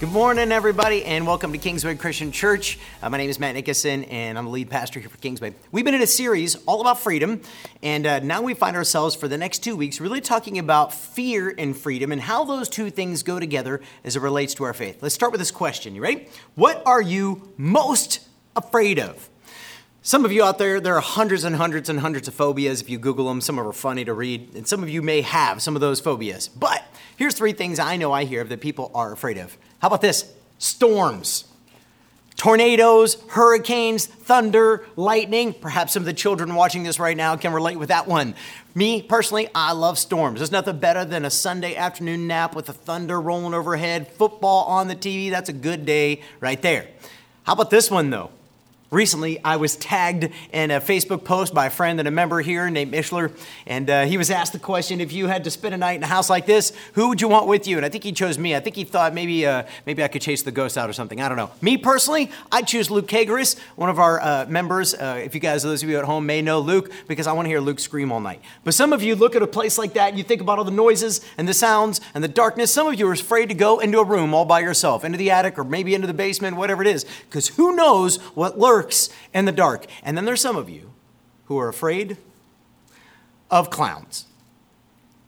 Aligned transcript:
Good 0.00 0.12
morning, 0.12 0.50
everybody, 0.50 1.04
and 1.04 1.26
welcome 1.26 1.52
to 1.52 1.58
Kingsway 1.58 1.94
Christian 1.94 2.32
Church. 2.32 2.78
Uh, 3.02 3.10
my 3.10 3.18
name 3.18 3.28
is 3.28 3.38
Matt 3.38 3.54
Nickerson, 3.54 4.04
and 4.04 4.38
I'm 4.38 4.46
the 4.46 4.50
lead 4.50 4.70
pastor 4.70 4.98
here 4.98 5.10
for 5.10 5.18
Kingsway. 5.18 5.52
We've 5.72 5.84
been 5.84 5.92
in 5.92 6.00
a 6.00 6.06
series 6.06 6.56
all 6.64 6.80
about 6.80 7.00
freedom, 7.00 7.42
and 7.82 8.06
uh, 8.06 8.20
now 8.20 8.40
we 8.40 8.54
find 8.54 8.78
ourselves 8.78 9.14
for 9.14 9.28
the 9.28 9.36
next 9.36 9.58
two 9.58 9.76
weeks 9.76 10.00
really 10.00 10.22
talking 10.22 10.58
about 10.58 10.94
fear 10.94 11.54
and 11.58 11.76
freedom 11.76 12.12
and 12.12 12.22
how 12.22 12.46
those 12.46 12.70
two 12.70 12.88
things 12.88 13.22
go 13.22 13.38
together 13.38 13.82
as 14.02 14.16
it 14.16 14.22
relates 14.22 14.54
to 14.54 14.64
our 14.64 14.72
faith. 14.72 15.02
Let's 15.02 15.14
start 15.14 15.32
with 15.32 15.38
this 15.38 15.50
question. 15.50 15.94
You 15.94 16.00
ready? 16.00 16.28
What 16.54 16.82
are 16.86 17.02
you 17.02 17.52
most 17.58 18.20
afraid 18.56 18.98
of? 18.98 19.28
Some 20.00 20.24
of 20.24 20.32
you 20.32 20.42
out 20.42 20.56
there, 20.56 20.80
there 20.80 20.96
are 20.96 21.02
hundreds 21.02 21.44
and 21.44 21.56
hundreds 21.56 21.90
and 21.90 22.00
hundreds 22.00 22.26
of 22.26 22.32
phobias. 22.32 22.80
If 22.80 22.88
you 22.88 22.98
Google 22.98 23.28
them, 23.28 23.42
some 23.42 23.58
of 23.58 23.64
them 23.64 23.68
are 23.68 23.74
funny 23.74 24.06
to 24.06 24.14
read, 24.14 24.54
and 24.54 24.66
some 24.66 24.82
of 24.82 24.88
you 24.88 25.02
may 25.02 25.20
have 25.20 25.60
some 25.60 25.74
of 25.74 25.82
those 25.82 26.00
phobias. 26.00 26.48
But 26.48 26.82
here's 27.18 27.34
three 27.34 27.52
things 27.52 27.78
I 27.78 27.98
know 27.98 28.12
I 28.12 28.24
hear 28.24 28.44
that 28.44 28.62
people 28.62 28.90
are 28.94 29.12
afraid 29.12 29.36
of. 29.36 29.58
How 29.80 29.88
about 29.88 30.00
this? 30.00 30.32
Storms. 30.58 31.44
Tornadoes, 32.36 33.18
hurricanes, 33.28 34.06
thunder, 34.06 34.86
lightning. 34.96 35.52
Perhaps 35.52 35.92
some 35.92 36.02
of 36.02 36.06
the 36.06 36.14
children 36.14 36.54
watching 36.54 36.84
this 36.84 36.98
right 36.98 37.16
now 37.16 37.36
can 37.36 37.52
relate 37.52 37.78
with 37.78 37.90
that 37.90 38.06
one. 38.06 38.34
Me, 38.74 39.02
personally, 39.02 39.48
I 39.54 39.72
love 39.72 39.98
storms. 39.98 40.40
There's 40.40 40.50
nothing 40.50 40.78
better 40.78 41.04
than 41.04 41.26
a 41.26 41.30
Sunday 41.30 41.74
afternoon 41.74 42.26
nap 42.26 42.54
with 42.54 42.66
the 42.66 42.72
thunder 42.72 43.20
rolling 43.20 43.52
overhead, 43.52 44.08
football 44.08 44.64
on 44.64 44.88
the 44.88 44.96
TV. 44.96 45.30
That's 45.30 45.50
a 45.50 45.54
good 45.54 45.84
day 45.84 46.22
right 46.40 46.60
there. 46.62 46.88
How 47.42 47.52
about 47.52 47.68
this 47.68 47.90
one, 47.90 48.08
though? 48.08 48.30
Recently, 48.90 49.38
I 49.44 49.54
was 49.54 49.76
tagged 49.76 50.30
in 50.52 50.72
a 50.72 50.80
Facebook 50.80 51.22
post 51.22 51.54
by 51.54 51.66
a 51.66 51.70
friend 51.70 52.00
and 52.00 52.08
a 52.08 52.10
member 52.10 52.40
here 52.40 52.68
named 52.68 52.92
Ishler, 52.92 53.30
and 53.64 53.88
uh, 53.88 54.04
he 54.04 54.18
was 54.18 54.32
asked 54.32 54.52
the 54.52 54.58
question: 54.58 55.00
If 55.00 55.12
you 55.12 55.28
had 55.28 55.44
to 55.44 55.50
spend 55.52 55.74
a 55.74 55.78
night 55.78 55.92
in 55.92 56.02
a 56.02 56.08
house 56.08 56.28
like 56.28 56.44
this, 56.44 56.72
who 56.94 57.08
would 57.08 57.20
you 57.20 57.28
want 57.28 57.46
with 57.46 57.68
you? 57.68 57.76
And 57.76 57.86
I 57.86 57.88
think 57.88 58.02
he 58.02 58.10
chose 58.10 58.36
me. 58.36 58.56
I 58.56 58.58
think 58.58 58.74
he 58.74 58.82
thought 58.82 59.14
maybe 59.14 59.46
uh, 59.46 59.62
maybe 59.86 60.02
I 60.02 60.08
could 60.08 60.22
chase 60.22 60.42
the 60.42 60.50
ghost 60.50 60.76
out 60.76 60.90
or 60.90 60.92
something. 60.92 61.20
I 61.20 61.28
don't 61.28 61.36
know. 61.36 61.52
Me 61.60 61.78
personally, 61.78 62.32
I'd 62.50 62.66
choose 62.66 62.90
Luke 62.90 63.06
Kagaris, 63.06 63.56
one 63.76 63.90
of 63.90 64.00
our 64.00 64.20
uh, 64.20 64.46
members. 64.48 64.92
Uh, 64.92 65.20
if 65.24 65.36
you 65.36 65.40
guys, 65.40 65.62
those 65.62 65.84
of 65.84 65.88
you 65.88 65.96
at 65.96 66.04
home, 66.04 66.26
may 66.26 66.42
know 66.42 66.58
Luke 66.58 66.90
because 67.06 67.28
I 67.28 67.32
want 67.32 67.46
to 67.46 67.50
hear 67.50 67.60
Luke 67.60 67.78
scream 67.78 68.10
all 68.10 68.18
night. 68.18 68.42
But 68.64 68.74
some 68.74 68.92
of 68.92 69.04
you 69.04 69.14
look 69.14 69.36
at 69.36 69.42
a 69.42 69.46
place 69.46 69.78
like 69.78 69.92
that, 69.92 70.08
and 70.08 70.18
you 70.18 70.24
think 70.24 70.40
about 70.40 70.58
all 70.58 70.64
the 70.64 70.72
noises 70.72 71.20
and 71.38 71.46
the 71.46 71.54
sounds 71.54 72.00
and 72.12 72.24
the 72.24 72.28
darkness. 72.28 72.72
Some 72.72 72.88
of 72.88 72.98
you 72.98 73.06
are 73.06 73.12
afraid 73.12 73.50
to 73.50 73.54
go 73.54 73.78
into 73.78 74.00
a 74.00 74.04
room 74.04 74.34
all 74.34 74.46
by 74.46 74.58
yourself, 74.58 75.04
into 75.04 75.16
the 75.16 75.30
attic 75.30 75.60
or 75.60 75.62
maybe 75.62 75.94
into 75.94 76.08
the 76.08 76.14
basement, 76.14 76.56
whatever 76.56 76.82
it 76.82 76.88
is, 76.88 77.06
because 77.28 77.46
who 77.46 77.76
knows 77.76 78.16
what 78.34 78.58
lurks 78.58 78.79
in 79.34 79.44
the 79.44 79.52
dark. 79.52 79.86
And 80.02 80.16
then 80.16 80.24
there's 80.24 80.40
some 80.40 80.56
of 80.56 80.68
you 80.68 80.92
who 81.46 81.58
are 81.58 81.68
afraid 81.68 82.16
of 83.50 83.70
clowns. 83.70 84.26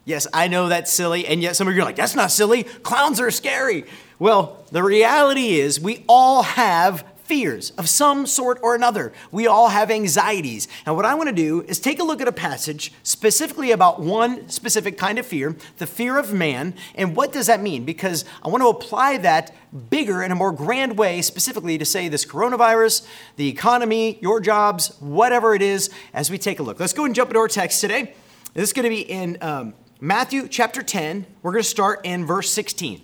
Yes, 0.04 0.26
I 0.32 0.48
know 0.48 0.68
that's 0.68 0.92
silly, 0.92 1.26
and 1.26 1.40
yet 1.40 1.54
some 1.54 1.68
of 1.68 1.74
you 1.74 1.82
are 1.82 1.84
like, 1.84 1.96
that's 1.96 2.16
not 2.16 2.30
silly. 2.30 2.64
Clowns 2.64 3.20
are 3.20 3.30
scary. 3.30 3.84
Well, 4.18 4.64
the 4.70 4.82
reality 4.82 5.60
is 5.60 5.80
we 5.80 6.04
all 6.08 6.42
have 6.42 7.04
fears 7.24 7.70
of 7.72 7.88
some 7.88 8.26
sort 8.26 8.58
or 8.62 8.74
another. 8.74 9.12
We 9.30 9.46
all 9.46 9.68
have 9.68 9.90
anxieties. 9.90 10.68
And 10.84 10.96
what 10.96 11.04
I 11.04 11.14
want 11.14 11.28
to 11.28 11.34
do 11.34 11.62
is 11.62 11.78
take 11.80 11.98
a 11.98 12.04
look 12.04 12.20
at 12.20 12.28
a 12.28 12.32
passage 12.32 12.92
specifically 13.02 13.70
about 13.70 14.00
one 14.00 14.48
specific 14.48 14.98
kind 14.98 15.18
of 15.18 15.26
fear, 15.26 15.56
the 15.78 15.86
fear 15.86 16.18
of 16.18 16.32
man. 16.32 16.74
And 16.94 17.16
what 17.16 17.32
does 17.32 17.46
that 17.46 17.62
mean? 17.62 17.84
Because 17.84 18.24
I 18.42 18.48
want 18.48 18.62
to 18.62 18.68
apply 18.68 19.18
that 19.18 19.54
bigger 19.90 20.22
in 20.22 20.30
a 20.32 20.34
more 20.34 20.52
grand 20.52 20.98
way, 20.98 21.22
specifically 21.22 21.78
to 21.78 21.84
say 21.84 22.08
this 22.08 22.24
coronavirus, 22.24 23.06
the 23.36 23.48
economy, 23.48 24.18
your 24.20 24.40
jobs, 24.40 24.96
whatever 25.00 25.54
it 25.54 25.62
is, 25.62 25.90
as 26.12 26.30
we 26.30 26.38
take 26.38 26.60
a 26.60 26.62
look. 26.62 26.78
Let's 26.78 26.92
go 26.92 27.04
and 27.04 27.14
jump 27.14 27.30
into 27.30 27.40
our 27.40 27.48
text 27.48 27.80
today. 27.80 28.14
This 28.54 28.64
is 28.64 28.72
going 28.72 28.84
to 28.84 28.90
be 28.90 29.00
in 29.00 29.38
um, 29.40 29.74
Matthew 30.00 30.48
chapter 30.48 30.82
10. 30.82 31.26
We're 31.42 31.52
going 31.52 31.62
to 31.62 31.68
start 31.68 32.00
in 32.04 32.26
verse 32.26 32.50
16. 32.50 33.00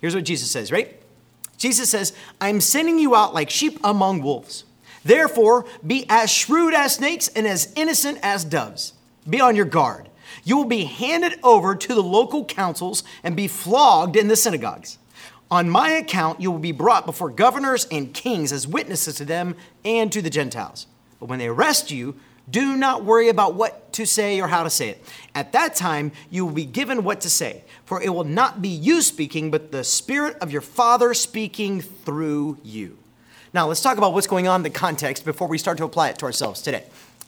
Here's 0.00 0.14
what 0.14 0.24
Jesus 0.24 0.50
says, 0.50 0.70
right? 0.70 1.00
Jesus 1.56 1.90
says, 1.90 2.12
I'm 2.40 2.60
sending 2.60 2.98
you 2.98 3.14
out 3.14 3.34
like 3.34 3.50
sheep 3.50 3.78
among 3.84 4.22
wolves. 4.22 4.64
Therefore, 5.04 5.66
be 5.86 6.06
as 6.08 6.30
shrewd 6.30 6.74
as 6.74 6.94
snakes 6.94 7.28
and 7.28 7.46
as 7.46 7.72
innocent 7.76 8.18
as 8.22 8.44
doves. 8.44 8.94
Be 9.28 9.40
on 9.40 9.56
your 9.56 9.64
guard. 9.64 10.08
You 10.44 10.56
will 10.56 10.64
be 10.64 10.84
handed 10.84 11.38
over 11.42 11.74
to 11.74 11.94
the 11.94 12.02
local 12.02 12.44
councils 12.44 13.04
and 13.22 13.36
be 13.36 13.48
flogged 13.48 14.16
in 14.16 14.28
the 14.28 14.36
synagogues. 14.36 14.98
On 15.50 15.68
my 15.68 15.90
account, 15.90 16.40
you 16.40 16.50
will 16.50 16.58
be 16.58 16.72
brought 16.72 17.06
before 17.06 17.30
governors 17.30 17.86
and 17.90 18.12
kings 18.12 18.50
as 18.50 18.66
witnesses 18.66 19.16
to 19.16 19.24
them 19.24 19.54
and 19.84 20.10
to 20.10 20.20
the 20.20 20.30
Gentiles. 20.30 20.86
But 21.20 21.28
when 21.28 21.38
they 21.38 21.48
arrest 21.48 21.90
you, 21.90 22.16
do 22.50 22.76
not 22.76 23.04
worry 23.04 23.28
about 23.28 23.54
what 23.54 23.83
to 23.94 24.06
say 24.06 24.40
or 24.40 24.48
how 24.48 24.62
to 24.62 24.70
say 24.70 24.90
it. 24.90 25.04
At 25.34 25.52
that 25.52 25.74
time, 25.74 26.12
you 26.30 26.46
will 26.46 26.52
be 26.52 26.64
given 26.64 27.02
what 27.04 27.20
to 27.22 27.30
say, 27.30 27.64
for 27.84 28.00
it 28.00 28.10
will 28.10 28.24
not 28.24 28.62
be 28.62 28.68
you 28.68 29.02
speaking, 29.02 29.50
but 29.50 29.72
the 29.72 29.84
Spirit 29.84 30.36
of 30.40 30.52
your 30.52 30.60
Father 30.60 31.14
speaking 31.14 31.80
through 31.80 32.58
you. 32.62 32.98
Now, 33.52 33.68
let's 33.68 33.80
talk 33.80 33.98
about 33.98 34.12
what's 34.12 34.26
going 34.26 34.48
on 34.48 34.60
in 34.60 34.62
the 34.64 34.70
context 34.70 35.24
before 35.24 35.46
we 35.46 35.58
start 35.58 35.78
to 35.78 35.84
apply 35.84 36.08
it 36.08 36.18
to 36.18 36.26
ourselves 36.26 36.60
today. 36.60 36.84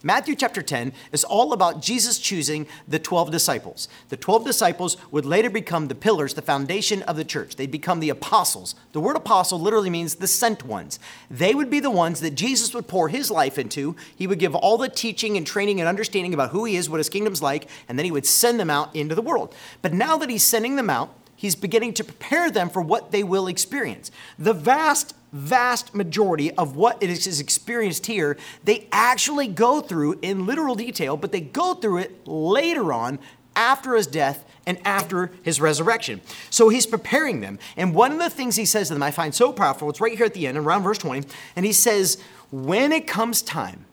Matthew 0.06 0.36
chapter 0.36 0.62
10 0.62 0.92
is 1.10 1.24
all 1.24 1.52
about 1.52 1.82
Jesus 1.82 2.20
choosing 2.20 2.68
the 2.86 3.00
12 3.00 3.32
disciples. 3.32 3.88
The 4.08 4.16
12 4.16 4.44
disciples 4.44 4.96
would 5.10 5.26
later 5.26 5.50
become 5.50 5.88
the 5.88 5.96
pillars, 5.96 6.34
the 6.34 6.42
foundation 6.42 7.02
of 7.02 7.16
the 7.16 7.24
church. 7.24 7.56
They'd 7.56 7.72
become 7.72 7.98
the 7.98 8.10
apostles. 8.10 8.76
The 8.92 9.00
word 9.00 9.16
apostle 9.16 9.58
literally 9.58 9.90
means 9.90 10.14
the 10.14 10.28
sent 10.28 10.64
ones. 10.64 11.00
They 11.28 11.56
would 11.56 11.70
be 11.70 11.80
the 11.80 11.90
ones 11.90 12.20
that 12.20 12.36
Jesus 12.36 12.72
would 12.72 12.86
pour 12.86 13.08
his 13.08 13.32
life 13.32 13.58
into. 13.58 13.96
He 14.14 14.28
would 14.28 14.38
give 14.38 14.54
all 14.54 14.78
the 14.78 14.88
teaching 14.88 15.36
and 15.36 15.44
training 15.44 15.80
and 15.80 15.88
understanding 15.88 16.32
about 16.32 16.50
who 16.50 16.64
he 16.66 16.76
is, 16.76 16.88
what 16.88 16.98
his 16.98 17.08
kingdom's 17.08 17.42
like, 17.42 17.68
and 17.88 17.98
then 17.98 18.04
he 18.04 18.12
would 18.12 18.26
send 18.26 18.60
them 18.60 18.70
out 18.70 18.94
into 18.94 19.16
the 19.16 19.22
world. 19.22 19.56
But 19.82 19.92
now 19.92 20.16
that 20.18 20.30
he's 20.30 20.44
sending 20.44 20.76
them 20.76 20.88
out, 20.88 21.16
he's 21.36 21.54
beginning 21.54 21.94
to 21.94 22.04
prepare 22.04 22.50
them 22.50 22.68
for 22.68 22.82
what 22.82 23.12
they 23.12 23.22
will 23.22 23.46
experience. 23.46 24.10
The 24.38 24.54
vast 24.54 25.14
vast 25.32 25.94
majority 25.94 26.50
of 26.52 26.76
what 26.76 26.86
what 26.86 27.02
is 27.02 27.40
experienced 27.40 28.06
here, 28.06 28.36
they 28.62 28.86
actually 28.92 29.48
go 29.48 29.80
through 29.80 30.16
in 30.22 30.46
literal 30.46 30.76
detail, 30.76 31.16
but 31.16 31.32
they 31.32 31.40
go 31.40 31.74
through 31.74 31.98
it 31.98 32.24
later 32.26 32.92
on 32.92 33.18
after 33.56 33.96
his 33.96 34.06
death 34.06 34.44
and 34.66 34.78
after 34.84 35.32
his 35.42 35.60
resurrection. 35.60 36.20
So 36.48 36.68
he's 36.68 36.86
preparing 36.86 37.40
them. 37.40 37.58
And 37.76 37.92
one 37.92 38.12
of 38.12 38.20
the 38.20 38.30
things 38.30 38.54
he 38.54 38.64
says 38.64 38.86
to 38.86 38.94
them 38.94 39.02
I 39.02 39.10
find 39.10 39.34
so 39.34 39.52
powerful, 39.52 39.90
it's 39.90 40.00
right 40.00 40.16
here 40.16 40.26
at 40.26 40.34
the 40.34 40.46
end, 40.46 40.56
around 40.56 40.84
verse 40.84 40.98
20, 40.98 41.26
and 41.56 41.66
he 41.66 41.72
says, 41.72 42.22
When 42.52 42.92
it 42.92 43.08
comes 43.08 43.42
time 43.42 43.86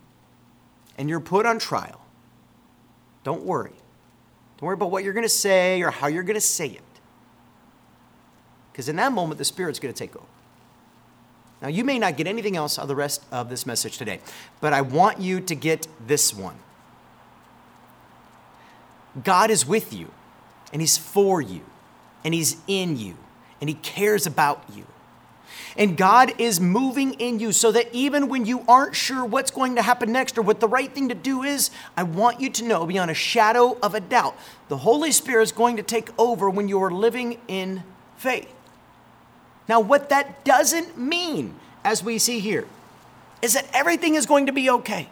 and 0.95 1.09
you're 1.09 1.19
put 1.19 1.47
on 1.47 1.57
trial, 1.57 2.05
don't 3.23 3.43
worry. 3.43 3.73
Don't 4.57 4.67
worry 4.67 4.75
about 4.75 4.91
what 4.91 5.03
you're 5.03 5.13
going 5.13 5.25
to 5.25 5.29
say 5.29 5.81
or 5.81 5.89
how 5.89 6.05
you're 6.05 6.21
going 6.21 6.35
to 6.35 6.41
say 6.41 6.67
it. 6.67 6.92
Because 8.73 8.89
in 8.89 8.95
that 8.95 9.13
moment, 9.13 9.37
the 9.37 9.45
Spirit's 9.45 9.79
going 9.79 9.93
to 9.93 9.97
take 9.97 10.15
over. 10.15 10.25
Now, 11.61 11.69
you 11.69 11.85
may 11.85 11.99
not 11.99 12.17
get 12.17 12.27
anything 12.27 12.57
else 12.57 12.77
of 12.77 12.89
the 12.89 12.95
rest 12.95 13.23
of 13.31 13.49
this 13.49 13.65
message 13.65 13.97
today, 13.97 14.19
but 14.59 14.73
I 14.73 14.81
want 14.81 15.21
you 15.21 15.39
to 15.39 15.55
get 15.55 15.87
this 16.05 16.33
one. 16.33 16.57
God 19.23 19.51
is 19.51 19.65
with 19.65 19.93
you, 19.93 20.11
and 20.73 20.81
He's 20.81 20.97
for 20.97 21.39
you, 21.39 21.61
and 22.25 22.33
He's 22.33 22.57
in 22.67 22.97
you, 22.97 23.15
and 23.61 23.69
He 23.69 23.75
cares 23.75 24.25
about 24.25 24.63
you. 24.75 24.87
And 25.77 25.95
God 25.95 26.33
is 26.37 26.59
moving 26.59 27.13
in 27.13 27.39
you 27.39 27.51
so 27.51 27.71
that 27.71 27.87
even 27.93 28.27
when 28.27 28.45
you 28.45 28.65
aren't 28.67 28.95
sure 28.95 29.23
what's 29.23 29.51
going 29.51 29.75
to 29.75 29.81
happen 29.81 30.11
next 30.11 30.37
or 30.37 30.41
what 30.41 30.59
the 30.59 30.67
right 30.67 30.93
thing 30.93 31.09
to 31.09 31.15
do 31.15 31.43
is, 31.43 31.71
I 31.95 32.03
want 32.03 32.41
you 32.41 32.49
to 32.49 32.63
know 32.63 32.85
beyond 32.85 33.09
a 33.11 33.15
shadow 33.15 33.77
of 33.81 33.95
a 33.95 33.99
doubt, 33.99 34.35
the 34.67 34.77
Holy 34.77 35.11
Spirit 35.11 35.43
is 35.43 35.51
going 35.51 35.77
to 35.77 35.83
take 35.83 36.09
over 36.19 36.49
when 36.49 36.67
you 36.67 36.81
are 36.83 36.91
living 36.91 37.39
in 37.47 37.83
faith. 38.17 38.53
Now, 39.67 39.79
what 39.79 40.09
that 40.09 40.43
doesn't 40.43 40.97
mean, 40.97 41.55
as 41.83 42.03
we 42.03 42.17
see 42.17 42.39
here, 42.39 42.67
is 43.41 43.53
that 43.53 43.67
everything 43.73 44.15
is 44.15 44.25
going 44.25 44.45
to 44.45 44.51
be 44.51 44.69
okay. 44.69 45.09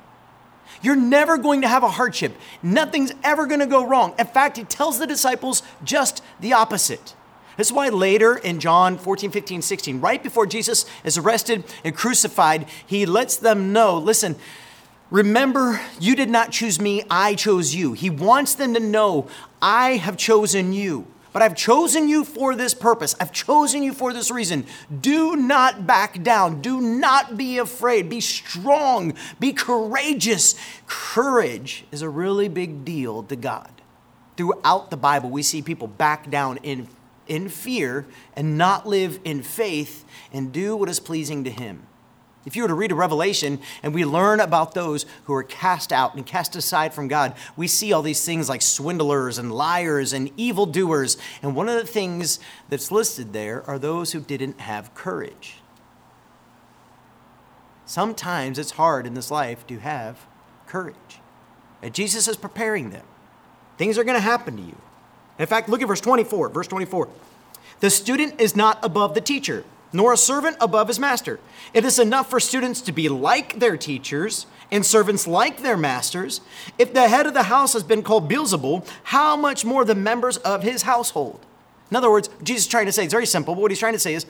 You're 0.81 0.95
never 0.95 1.37
going 1.37 1.61
to 1.61 1.67
have 1.67 1.83
a 1.83 1.89
hardship. 1.89 2.35
Nothing's 2.63 3.13
ever 3.23 3.45
going 3.45 3.59
to 3.59 3.65
go 3.65 3.85
wrong. 3.85 4.13
In 4.17 4.27
fact, 4.27 4.57
he 4.57 4.63
tells 4.63 4.99
the 4.99 5.07
disciples 5.07 5.63
just 5.83 6.23
the 6.39 6.53
opposite. 6.53 7.13
This 7.57 7.67
is 7.67 7.73
why 7.73 7.89
later 7.89 8.37
in 8.37 8.59
John 8.59 8.97
14, 8.97 9.29
15, 9.29 9.61
16, 9.61 10.01
right 10.01 10.23
before 10.23 10.45
Jesus 10.45 10.85
is 11.03 11.17
arrested 11.17 11.63
and 11.83 11.95
crucified, 11.95 12.65
he 12.85 13.05
lets 13.05 13.35
them 13.35 13.73
know 13.73 13.97
listen, 13.97 14.35
remember, 15.09 15.81
you 15.99 16.15
did 16.15 16.29
not 16.29 16.51
choose 16.51 16.79
me, 16.79 17.03
I 17.09 17.35
chose 17.35 17.75
you. 17.75 17.93
He 17.93 18.09
wants 18.09 18.55
them 18.55 18.73
to 18.73 18.79
know, 18.79 19.27
I 19.61 19.97
have 19.97 20.17
chosen 20.17 20.73
you. 20.73 21.05
But 21.33 21.41
I've 21.41 21.55
chosen 21.55 22.09
you 22.09 22.25
for 22.25 22.55
this 22.55 22.73
purpose. 22.73 23.15
I've 23.19 23.31
chosen 23.31 23.83
you 23.83 23.93
for 23.93 24.11
this 24.11 24.29
reason. 24.29 24.65
Do 24.99 25.35
not 25.35 25.87
back 25.87 26.21
down. 26.23 26.61
Do 26.61 26.81
not 26.81 27.37
be 27.37 27.57
afraid. 27.57 28.09
Be 28.09 28.19
strong. 28.19 29.13
Be 29.39 29.53
courageous. 29.53 30.55
Courage 30.87 31.85
is 31.91 32.01
a 32.01 32.09
really 32.09 32.49
big 32.49 32.83
deal 32.83 33.23
to 33.23 33.35
God. 33.35 33.71
Throughout 34.35 34.89
the 34.89 34.97
Bible, 34.97 35.29
we 35.29 35.43
see 35.43 35.61
people 35.61 35.87
back 35.87 36.29
down 36.29 36.57
in, 36.57 36.87
in 37.27 37.47
fear 37.47 38.05
and 38.35 38.57
not 38.57 38.85
live 38.85 39.19
in 39.23 39.41
faith 39.41 40.03
and 40.33 40.51
do 40.51 40.75
what 40.75 40.89
is 40.89 40.99
pleasing 40.99 41.45
to 41.45 41.49
Him. 41.49 41.87
If 42.45 42.55
you 42.55 42.63
were 42.63 42.69
to 42.69 42.73
read 42.73 42.91
a 42.91 42.95
Revelation 42.95 43.59
and 43.83 43.93
we 43.93 44.03
learn 44.03 44.39
about 44.39 44.73
those 44.73 45.05
who 45.25 45.33
are 45.33 45.43
cast 45.43 45.93
out 45.93 46.15
and 46.15 46.25
cast 46.25 46.55
aside 46.55 46.93
from 46.93 47.07
God, 47.07 47.35
we 47.55 47.67
see 47.67 47.93
all 47.93 48.01
these 48.01 48.25
things 48.25 48.49
like 48.49 48.63
swindlers 48.63 49.37
and 49.37 49.51
liars 49.51 50.11
and 50.11 50.31
evildoers. 50.37 51.17
And 51.43 51.55
one 51.55 51.69
of 51.69 51.75
the 51.75 51.85
things 51.85 52.39
that's 52.67 52.91
listed 52.91 53.33
there 53.33 53.63
are 53.69 53.77
those 53.77 54.13
who 54.13 54.21
didn't 54.21 54.59
have 54.61 54.93
courage. 54.95 55.57
Sometimes 57.85 58.57
it's 58.57 58.71
hard 58.71 59.05
in 59.05 59.13
this 59.13 59.29
life 59.29 59.67
to 59.67 59.77
have 59.79 60.25
courage. 60.65 61.19
And 61.81 61.93
Jesus 61.93 62.27
is 62.27 62.37
preparing 62.37 62.89
them. 62.89 63.05
Things 63.77 63.97
are 63.97 64.03
going 64.03 64.17
to 64.17 64.21
happen 64.21 64.57
to 64.57 64.63
you. 64.63 64.77
In 65.37 65.45
fact, 65.45 65.69
look 65.69 65.81
at 65.81 65.87
verse 65.87 66.01
24. 66.01 66.49
Verse 66.49 66.67
24. 66.67 67.09
The 67.81 67.89
student 67.89 68.39
is 68.39 68.55
not 68.55 68.79
above 68.83 69.13
the 69.13 69.21
teacher 69.21 69.63
nor 69.93 70.13
a 70.13 70.17
servant 70.17 70.57
above 70.59 70.87
his 70.87 70.99
master. 70.99 71.39
It 71.73 71.85
is 71.85 71.99
enough 71.99 72.29
for 72.29 72.39
students 72.39 72.81
to 72.81 72.91
be 72.91 73.09
like 73.09 73.59
their 73.59 73.77
teachers 73.77 74.45
and 74.71 74.85
servants 74.85 75.27
like 75.27 75.61
their 75.61 75.77
masters. 75.77 76.41
If 76.77 76.93
the 76.93 77.07
head 77.07 77.27
of 77.27 77.33
the 77.33 77.43
house 77.43 77.73
has 77.73 77.83
been 77.83 78.03
called 78.03 78.29
Beelzebul, 78.29 78.87
how 79.03 79.35
much 79.35 79.65
more 79.65 79.83
the 79.83 79.95
members 79.95 80.37
of 80.37 80.63
his 80.63 80.83
household? 80.83 81.45
In 81.89 81.97
other 81.97 82.09
words, 82.09 82.29
Jesus 82.41 82.63
is 82.63 82.69
trying 82.69 82.85
to 82.85 82.91
say, 82.91 83.03
it's 83.03 83.13
very 83.13 83.25
simple, 83.25 83.53
but 83.53 83.61
what 83.61 83.71
he's 83.71 83.79
trying 83.79 83.93
to 83.93 83.99
say 83.99 84.13
is 84.13 84.25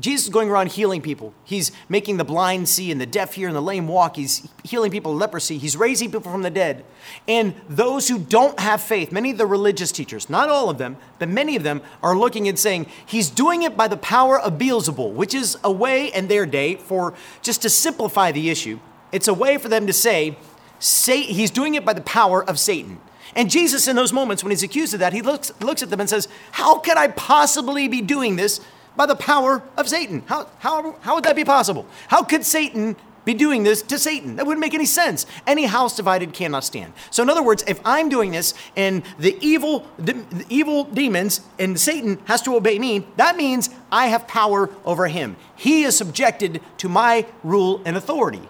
Jesus 0.00 0.26
is 0.26 0.32
going 0.32 0.50
around 0.50 0.72
healing 0.72 1.02
people. 1.02 1.34
He's 1.44 1.72
making 1.88 2.16
the 2.16 2.24
blind 2.24 2.68
see 2.68 2.90
and 2.90 3.00
the 3.00 3.06
deaf 3.06 3.34
hear 3.34 3.48
and 3.48 3.56
the 3.56 3.62
lame 3.62 3.88
walk. 3.88 4.16
He's 4.16 4.48
healing 4.64 4.90
people 4.90 5.12
of 5.12 5.18
leprosy. 5.18 5.58
He's 5.58 5.76
raising 5.76 6.10
people 6.10 6.30
from 6.30 6.42
the 6.42 6.50
dead. 6.50 6.84
And 7.28 7.54
those 7.68 8.08
who 8.08 8.18
don't 8.18 8.58
have 8.60 8.80
faith, 8.80 9.12
many 9.12 9.30
of 9.30 9.38
the 9.38 9.46
religious 9.46 9.92
teachers, 9.92 10.30
not 10.30 10.48
all 10.48 10.70
of 10.70 10.78
them, 10.78 10.96
but 11.18 11.28
many 11.28 11.56
of 11.56 11.62
them 11.62 11.82
are 12.02 12.16
looking 12.16 12.48
and 12.48 12.58
saying, 12.58 12.86
He's 13.04 13.30
doing 13.30 13.62
it 13.62 13.76
by 13.76 13.88
the 13.88 13.96
power 13.96 14.40
of 14.40 14.58
Beelzebul, 14.58 15.12
which 15.12 15.34
is 15.34 15.56
a 15.62 15.72
way 15.72 16.06
in 16.06 16.28
their 16.28 16.46
day 16.46 16.76
for 16.76 17.14
just 17.42 17.62
to 17.62 17.70
simplify 17.70 18.32
the 18.32 18.50
issue. 18.50 18.80
It's 19.12 19.28
a 19.28 19.34
way 19.34 19.58
for 19.58 19.68
them 19.68 19.86
to 19.86 19.92
say, 19.92 20.38
say 20.78 21.22
He's 21.22 21.50
doing 21.50 21.74
it 21.74 21.84
by 21.84 21.92
the 21.92 22.00
power 22.00 22.44
of 22.44 22.58
Satan. 22.58 23.00
And 23.34 23.50
Jesus, 23.50 23.86
in 23.86 23.96
those 23.96 24.12
moments 24.12 24.42
when 24.42 24.50
he's 24.50 24.62
accused 24.62 24.94
of 24.94 25.00
that, 25.00 25.12
he 25.12 25.22
looks, 25.22 25.52
looks 25.60 25.82
at 25.82 25.90
them 25.90 26.00
and 26.00 26.08
says, 26.08 26.28
How 26.52 26.78
could 26.78 26.96
I 26.96 27.08
possibly 27.08 27.88
be 27.88 28.00
doing 28.00 28.36
this? 28.36 28.60
By 28.96 29.06
the 29.06 29.16
power 29.16 29.62
of 29.76 29.88
Satan. 29.88 30.22
How, 30.26 30.48
how, 30.58 30.96
how 31.00 31.14
would 31.14 31.24
that 31.24 31.36
be 31.36 31.44
possible? 31.44 31.86
How 32.08 32.22
could 32.22 32.44
Satan 32.44 32.96
be 33.24 33.34
doing 33.34 33.62
this 33.62 33.82
to 33.82 33.98
Satan? 33.98 34.36
That 34.36 34.46
wouldn't 34.46 34.60
make 34.60 34.74
any 34.74 34.86
sense. 34.86 35.26
Any 35.46 35.64
house 35.64 35.96
divided 35.96 36.32
cannot 36.32 36.64
stand. 36.64 36.92
So, 37.10 37.22
in 37.22 37.30
other 37.30 37.42
words, 37.42 37.64
if 37.66 37.80
I'm 37.84 38.08
doing 38.08 38.32
this 38.32 38.54
and 38.76 39.02
the 39.18 39.36
evil, 39.40 39.86
the, 39.98 40.14
the 40.14 40.44
evil 40.48 40.84
demons 40.84 41.40
and 41.58 41.78
Satan 41.78 42.18
has 42.24 42.42
to 42.42 42.56
obey 42.56 42.78
me, 42.78 43.06
that 43.16 43.36
means 43.36 43.70
I 43.92 44.06
have 44.06 44.26
power 44.26 44.70
over 44.84 45.08
him. 45.08 45.36
He 45.56 45.82
is 45.82 45.96
subjected 45.96 46.60
to 46.78 46.88
my 46.88 47.26
rule 47.42 47.82
and 47.84 47.96
authority. 47.96 48.42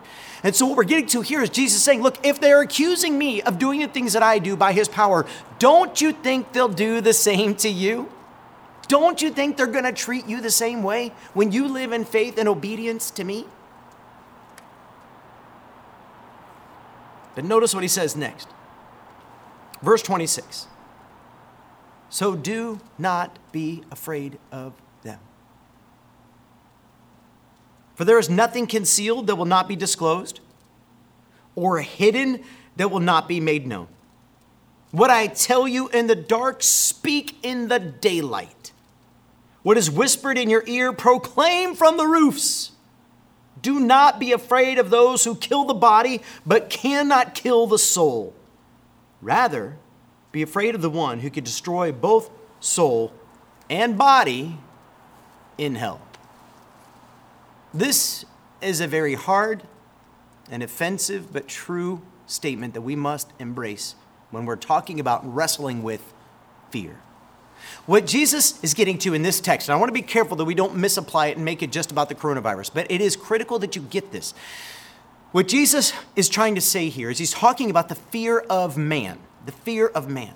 And 0.43 0.57
so, 0.57 0.67
what 0.67 0.77
we're 0.77 0.85
getting 0.85 1.07
to 1.09 1.21
here 1.21 1.43
is 1.43 1.51
Jesus 1.51 1.83
saying, 1.83 2.03
Look, 2.03 2.25
if 2.25 2.41
they're 2.41 2.63
accusing 2.63 3.19
me 3.19 3.43
of 3.43 3.59
doing 3.59 3.81
the 3.81 3.89
things 3.89 4.15
that 4.15 4.23
I 4.23 4.39
do 4.39 4.57
by 4.57 4.73
his 4.73 4.89
power, 4.89 5.27
don't 5.59 6.01
you 6.01 6.13
think 6.13 6.53
they'll 6.53 6.69
do 6.69 7.01
the 7.01 7.13
same 7.13 7.55
to 7.57 7.69
you? 7.69 8.09
Don't 8.91 9.23
you 9.23 9.31
think 9.31 9.57
they're 9.57 9.69
going 9.69 9.85
to 9.85 9.93
treat 9.93 10.27
you 10.27 10.41
the 10.41 10.51
same 10.51 10.83
way 10.83 11.13
when 11.33 11.53
you 11.53 11.69
live 11.69 11.93
in 11.93 12.05
faith 12.05 12.37
and 12.39 12.49
obedience 12.49 13.13
to 13.13 13.23
me? 13.23 13.45
But 17.37 17.45
notice 17.45 17.73
what 17.73 17.85
he 17.85 17.89
says 17.89 18.17
next. 18.17 18.49
Verse 19.81 20.03
26. 20.03 20.67
So 22.09 22.35
do 22.35 22.81
not 22.99 23.39
be 23.53 23.85
afraid 23.93 24.41
of 24.51 24.73
them. 25.05 25.21
For 27.95 28.05
there 28.05 28.19
is 28.19 28.29
nothing 28.29 28.67
concealed 28.67 29.29
that 29.29 29.37
will 29.37 29.45
not 29.45 29.69
be 29.69 29.77
disclosed, 29.77 30.41
or 31.55 31.79
hidden 31.79 32.43
that 32.75 32.91
will 32.91 32.99
not 32.99 33.29
be 33.29 33.39
made 33.39 33.69
known. 33.69 33.87
What 34.91 35.11
I 35.11 35.29
tell 35.29 35.69
you 35.69 35.89
in 35.91 36.09
the 36.09 36.17
dark, 36.17 36.65
speak 36.65 37.37
in 37.45 37.69
the 37.69 37.79
daylight. 37.79 38.70
What 39.63 39.77
is 39.77 39.91
whispered 39.91 40.39
in 40.39 40.49
your 40.49 40.65
ear, 40.67 40.93
proclaim 40.93 41.75
from 41.75 41.97
the 41.97 42.07
roofs. 42.07 42.73
Do 43.61 43.79
not 43.79 44.19
be 44.19 44.33
afraid 44.33 44.79
of 44.79 44.91
those 44.91 45.25
who 45.25 45.35
kill 45.35 45.65
the 45.65 45.75
body, 45.75 46.23
but 46.47 46.71
cannot 46.71 47.35
kill 47.35 47.67
the 47.67 47.79
soul. 47.79 48.35
Rather, 49.21 49.77
be 50.33 50.43
afraid 50.43 50.75
of 50.75 50.81
the 50.81 50.91
one 50.91 51.21
who 51.21 51.31
can 51.31 51.45
destroy 51.45 51.93
both 51.93 52.31
soul 52.59 53.13
and 53.69 53.99
body 53.99 54.59
in 55.59 55.75
hell. 55.75 56.01
This 57.75 58.25
is 58.63 58.81
a 58.81 58.87
very 58.87 59.15
hard 59.15 59.63
and 60.51 60.63
offensive 60.63 61.33
but 61.33 61.49
true 61.49 62.03
statement 62.27 62.75
that 62.75 62.81
we 62.81 62.97
must 62.97 63.31
embrace 63.39 63.95
when 64.31 64.47
we're 64.47 64.57
talking 64.57 64.99
about 64.99 65.35
wrestling 65.35 65.83
with 65.83 66.15
fear. 66.71 67.01
What 67.87 68.07
Jesus 68.07 68.63
is 68.63 68.75
getting 68.75 68.99
to 68.99 69.15
in 69.15 69.23
this 69.23 69.41
text, 69.41 69.69
and 69.69 69.75
I 69.75 69.79
want 69.79 69.89
to 69.89 69.95
be 69.95 70.03
careful 70.03 70.37
that 70.37 70.45
we 70.45 70.55
don't 70.55 70.77
misapply 70.77 71.29
it 71.29 71.37
and 71.37 71.45
make 71.45 71.63
it 71.63 71.73
just 71.73 71.91
about 71.91 72.09
the 72.09 72.15
coronavirus, 72.15 72.71
but 72.75 72.91
it 72.91 73.01
is 73.01 73.17
critical 73.17 73.59
that 73.61 73.77
you 73.77 73.83
get 73.83 74.13
this. 74.13 74.35
What 75.33 75.49
Jesus 75.49 75.93
is 76.17 76.29
trying 76.29 76.57
to 76.57 76.61
say 76.61 76.89
here 76.89 77.11
is 77.11 77.19
he's 77.19 77.33
talking 77.33 77.71
about 77.71 77.89
the 77.89 77.95
fear 77.95 78.41
of 78.51 78.77
man, 78.77 79.19
the 79.47 79.53
fear 79.53 79.87
of 79.87 80.09
man. 80.09 80.35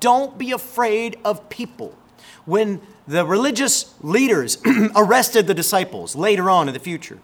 Don't 0.00 0.36
be 0.36 0.52
afraid 0.52 1.18
of 1.24 1.48
people. 1.48 1.96
When 2.44 2.80
the 3.06 3.24
religious 3.24 3.94
leaders 4.02 4.58
arrested 4.96 5.46
the 5.46 5.54
disciples 5.54 6.14
later 6.14 6.50
on 6.50 6.68
in 6.68 6.74
the 6.74 6.80
future, 6.80 7.18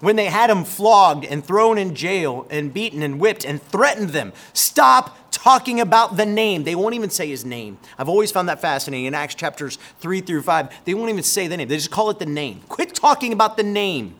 when 0.00 0.16
they 0.16 0.26
had 0.26 0.50
them 0.50 0.64
flogged 0.64 1.24
and 1.24 1.44
thrown 1.44 1.78
in 1.78 1.94
jail 1.94 2.46
and 2.50 2.72
beaten 2.72 3.02
and 3.02 3.20
whipped 3.20 3.44
and 3.44 3.62
threatened 3.62 4.10
them, 4.10 4.32
stop 4.52 5.16
talking 5.30 5.80
about 5.80 6.16
the 6.16 6.26
name. 6.26 6.64
They 6.64 6.74
won't 6.74 6.94
even 6.94 7.10
say 7.10 7.28
his 7.28 7.44
name. 7.44 7.78
I've 7.98 8.08
always 8.08 8.32
found 8.32 8.48
that 8.48 8.60
fascinating. 8.60 9.06
In 9.06 9.14
Acts 9.14 9.34
chapters 9.34 9.78
3 10.00 10.22
through 10.22 10.42
5, 10.42 10.84
they 10.84 10.94
won't 10.94 11.10
even 11.10 11.22
say 11.22 11.46
the 11.46 11.56
name. 11.56 11.68
They 11.68 11.76
just 11.76 11.90
call 11.90 12.10
it 12.10 12.18
the 12.18 12.26
name. 12.26 12.62
Quit 12.68 12.94
talking 12.94 13.32
about 13.32 13.56
the 13.56 13.62
name. 13.62 14.16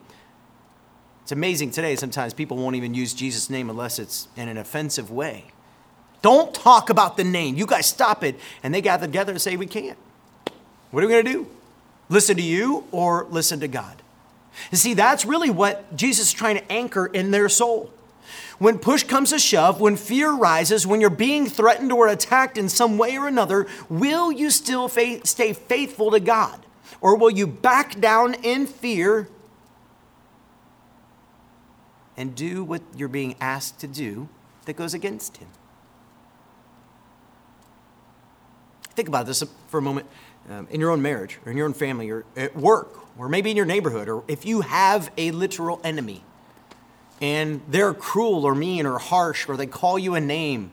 It's 1.22 1.32
amazing 1.32 1.70
today, 1.70 1.96
sometimes 1.96 2.34
people 2.34 2.56
won't 2.56 2.76
even 2.76 2.92
use 2.92 3.14
Jesus' 3.14 3.48
name 3.48 3.70
unless 3.70 3.98
it's 3.98 4.28
in 4.36 4.48
an 4.48 4.58
offensive 4.58 5.10
way. 5.10 5.44
Don't 6.22 6.52
talk 6.52 6.90
about 6.90 7.16
the 7.16 7.24
name. 7.24 7.56
You 7.56 7.66
guys 7.66 7.86
stop 7.86 8.22
it. 8.24 8.38
And 8.62 8.74
they 8.74 8.80
gather 8.80 9.06
together 9.06 9.32
and 9.32 9.40
say, 9.40 9.56
We 9.56 9.66
can't. 9.66 9.96
What 10.90 11.02
are 11.02 11.06
we 11.06 11.12
going 11.12 11.24
to 11.24 11.32
do? 11.32 11.46
Listen 12.08 12.36
to 12.36 12.42
you 12.42 12.84
or 12.90 13.26
listen 13.30 13.60
to 13.60 13.68
God? 13.68 14.02
You 14.70 14.78
see, 14.78 14.94
that's 14.94 15.24
really 15.24 15.50
what 15.50 15.96
Jesus 15.96 16.28
is 16.28 16.32
trying 16.32 16.56
to 16.56 16.72
anchor 16.72 17.06
in 17.06 17.30
their 17.30 17.48
soul. 17.48 17.92
When 18.58 18.78
push 18.78 19.04
comes 19.04 19.30
to 19.30 19.38
shove, 19.38 19.80
when 19.80 19.96
fear 19.96 20.32
rises, 20.32 20.86
when 20.86 21.00
you're 21.00 21.10
being 21.10 21.46
threatened 21.46 21.92
or 21.92 22.08
attacked 22.08 22.58
in 22.58 22.68
some 22.68 22.98
way 22.98 23.16
or 23.16 23.26
another, 23.26 23.66
will 23.88 24.30
you 24.30 24.50
still 24.50 24.88
stay 24.88 25.52
faithful 25.52 26.10
to 26.10 26.20
God? 26.20 26.66
Or 27.00 27.16
will 27.16 27.30
you 27.30 27.46
back 27.46 27.98
down 27.98 28.34
in 28.34 28.66
fear 28.66 29.28
and 32.16 32.34
do 32.34 32.62
what 32.62 32.82
you're 32.94 33.08
being 33.08 33.34
asked 33.40 33.80
to 33.80 33.86
do 33.86 34.28
that 34.66 34.74
goes 34.74 34.92
against 34.92 35.38
Him? 35.38 35.48
Think 38.94 39.08
about 39.08 39.24
this 39.24 39.42
for 39.68 39.78
a 39.78 39.82
moment 39.82 40.06
um, 40.50 40.68
in 40.70 40.80
your 40.80 40.90
own 40.90 41.00
marriage 41.00 41.38
or 41.46 41.50
in 41.50 41.56
your 41.56 41.64
own 41.64 41.72
family 41.72 42.10
or 42.10 42.26
at 42.36 42.54
work 42.54 42.99
or 43.20 43.28
maybe 43.28 43.50
in 43.50 43.56
your 43.56 43.66
neighborhood 43.66 44.08
or 44.08 44.24
if 44.28 44.46
you 44.46 44.62
have 44.62 45.10
a 45.18 45.30
literal 45.30 45.78
enemy 45.84 46.22
and 47.20 47.60
they're 47.68 47.92
cruel 47.92 48.46
or 48.46 48.54
mean 48.54 48.86
or 48.86 48.98
harsh 48.98 49.46
or 49.46 49.58
they 49.58 49.66
call 49.66 49.98
you 49.98 50.14
a 50.14 50.20
name 50.20 50.70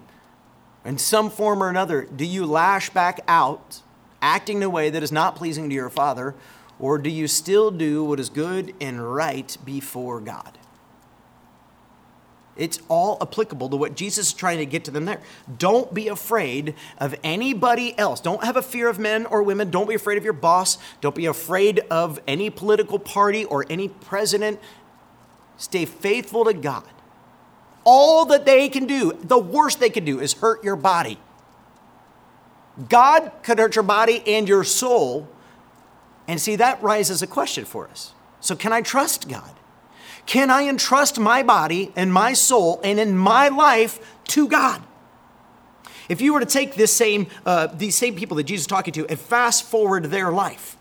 in 0.85 0.97
some 0.97 1.29
form 1.29 1.61
or 1.61 1.69
another, 1.69 2.05
do 2.05 2.23
you 2.23 2.45
lash 2.45 2.89
back 2.91 3.19
out, 3.27 3.81
acting 4.21 4.57
in 4.57 4.63
a 4.63 4.69
way 4.69 4.89
that 4.89 5.03
is 5.03 5.11
not 5.11 5.35
pleasing 5.35 5.67
to 5.67 5.75
your 5.75 5.89
Father, 5.89 6.33
or 6.79 6.97
do 6.97 7.09
you 7.09 7.27
still 7.27 7.69
do 7.69 8.05
what 8.05 8.17
is 8.17 8.29
good 8.29 8.73
and 8.79 9.13
right 9.13 9.57
before 9.65 10.21
God? 10.21 10.57
It's 12.57 12.79
all 12.87 13.17
applicable 13.21 13.69
to 13.69 13.75
what 13.75 13.95
Jesus 13.95 14.27
is 14.27 14.33
trying 14.33 14.57
to 14.57 14.65
get 14.65 14.83
to 14.85 14.91
them 14.91 15.05
there. 15.05 15.21
Don't 15.57 15.93
be 15.93 16.07
afraid 16.07 16.75
of 16.97 17.15
anybody 17.23 17.97
else. 17.97 18.19
Don't 18.19 18.43
have 18.43 18.57
a 18.57 18.61
fear 18.61 18.89
of 18.89 18.99
men 18.99 19.25
or 19.25 19.43
women. 19.43 19.69
Don't 19.69 19.87
be 19.87 19.95
afraid 19.95 20.17
of 20.17 20.23
your 20.23 20.33
boss. 20.33 20.77
Don't 21.01 21.15
be 21.15 21.25
afraid 21.25 21.79
of 21.91 22.19
any 22.27 22.49
political 22.49 22.99
party 22.99 23.45
or 23.45 23.65
any 23.69 23.87
president. 23.87 24.59
Stay 25.57 25.85
faithful 25.85 26.45
to 26.45 26.53
God. 26.53 26.83
All 27.83 28.25
that 28.25 28.45
they 28.45 28.69
can 28.69 28.85
do, 28.85 29.17
the 29.23 29.37
worst 29.37 29.79
they 29.79 29.89
can 29.89 30.03
do, 30.03 30.19
is 30.19 30.33
hurt 30.33 30.63
your 30.63 30.75
body. 30.75 31.17
God 32.89 33.31
could 33.43 33.57
hurt 33.59 33.75
your 33.75 33.83
body 33.83 34.21
and 34.27 34.47
your 34.47 34.63
soul. 34.63 35.27
And 36.27 36.39
see, 36.39 36.57
that 36.57 36.83
raises 36.83 37.21
a 37.21 37.27
question 37.27 37.65
for 37.65 37.87
us. 37.87 38.13
So, 38.39 38.55
can 38.55 38.71
I 38.71 38.81
trust 38.81 39.29
God? 39.29 39.56
Can 40.27 40.51
I 40.51 40.67
entrust 40.67 41.19
my 41.19 41.41
body 41.41 41.91
and 41.95 42.13
my 42.13 42.33
soul 42.33 42.79
and 42.83 42.99
in 42.99 43.17
my 43.17 43.47
life 43.47 43.99
to 44.25 44.47
God? 44.47 44.83
If 46.09 46.21
you 46.21 46.33
were 46.33 46.41
to 46.41 46.45
take 46.45 46.75
this 46.75 46.93
same, 46.93 47.27
uh, 47.45 47.67
these 47.67 47.95
same 47.95 48.15
people 48.15 48.37
that 48.37 48.43
Jesus 48.43 48.63
is 48.63 48.67
talking 48.67 48.93
to 48.93 49.07
and 49.07 49.19
fast 49.19 49.63
forward 49.63 50.05
their 50.05 50.31
life, 50.31 50.77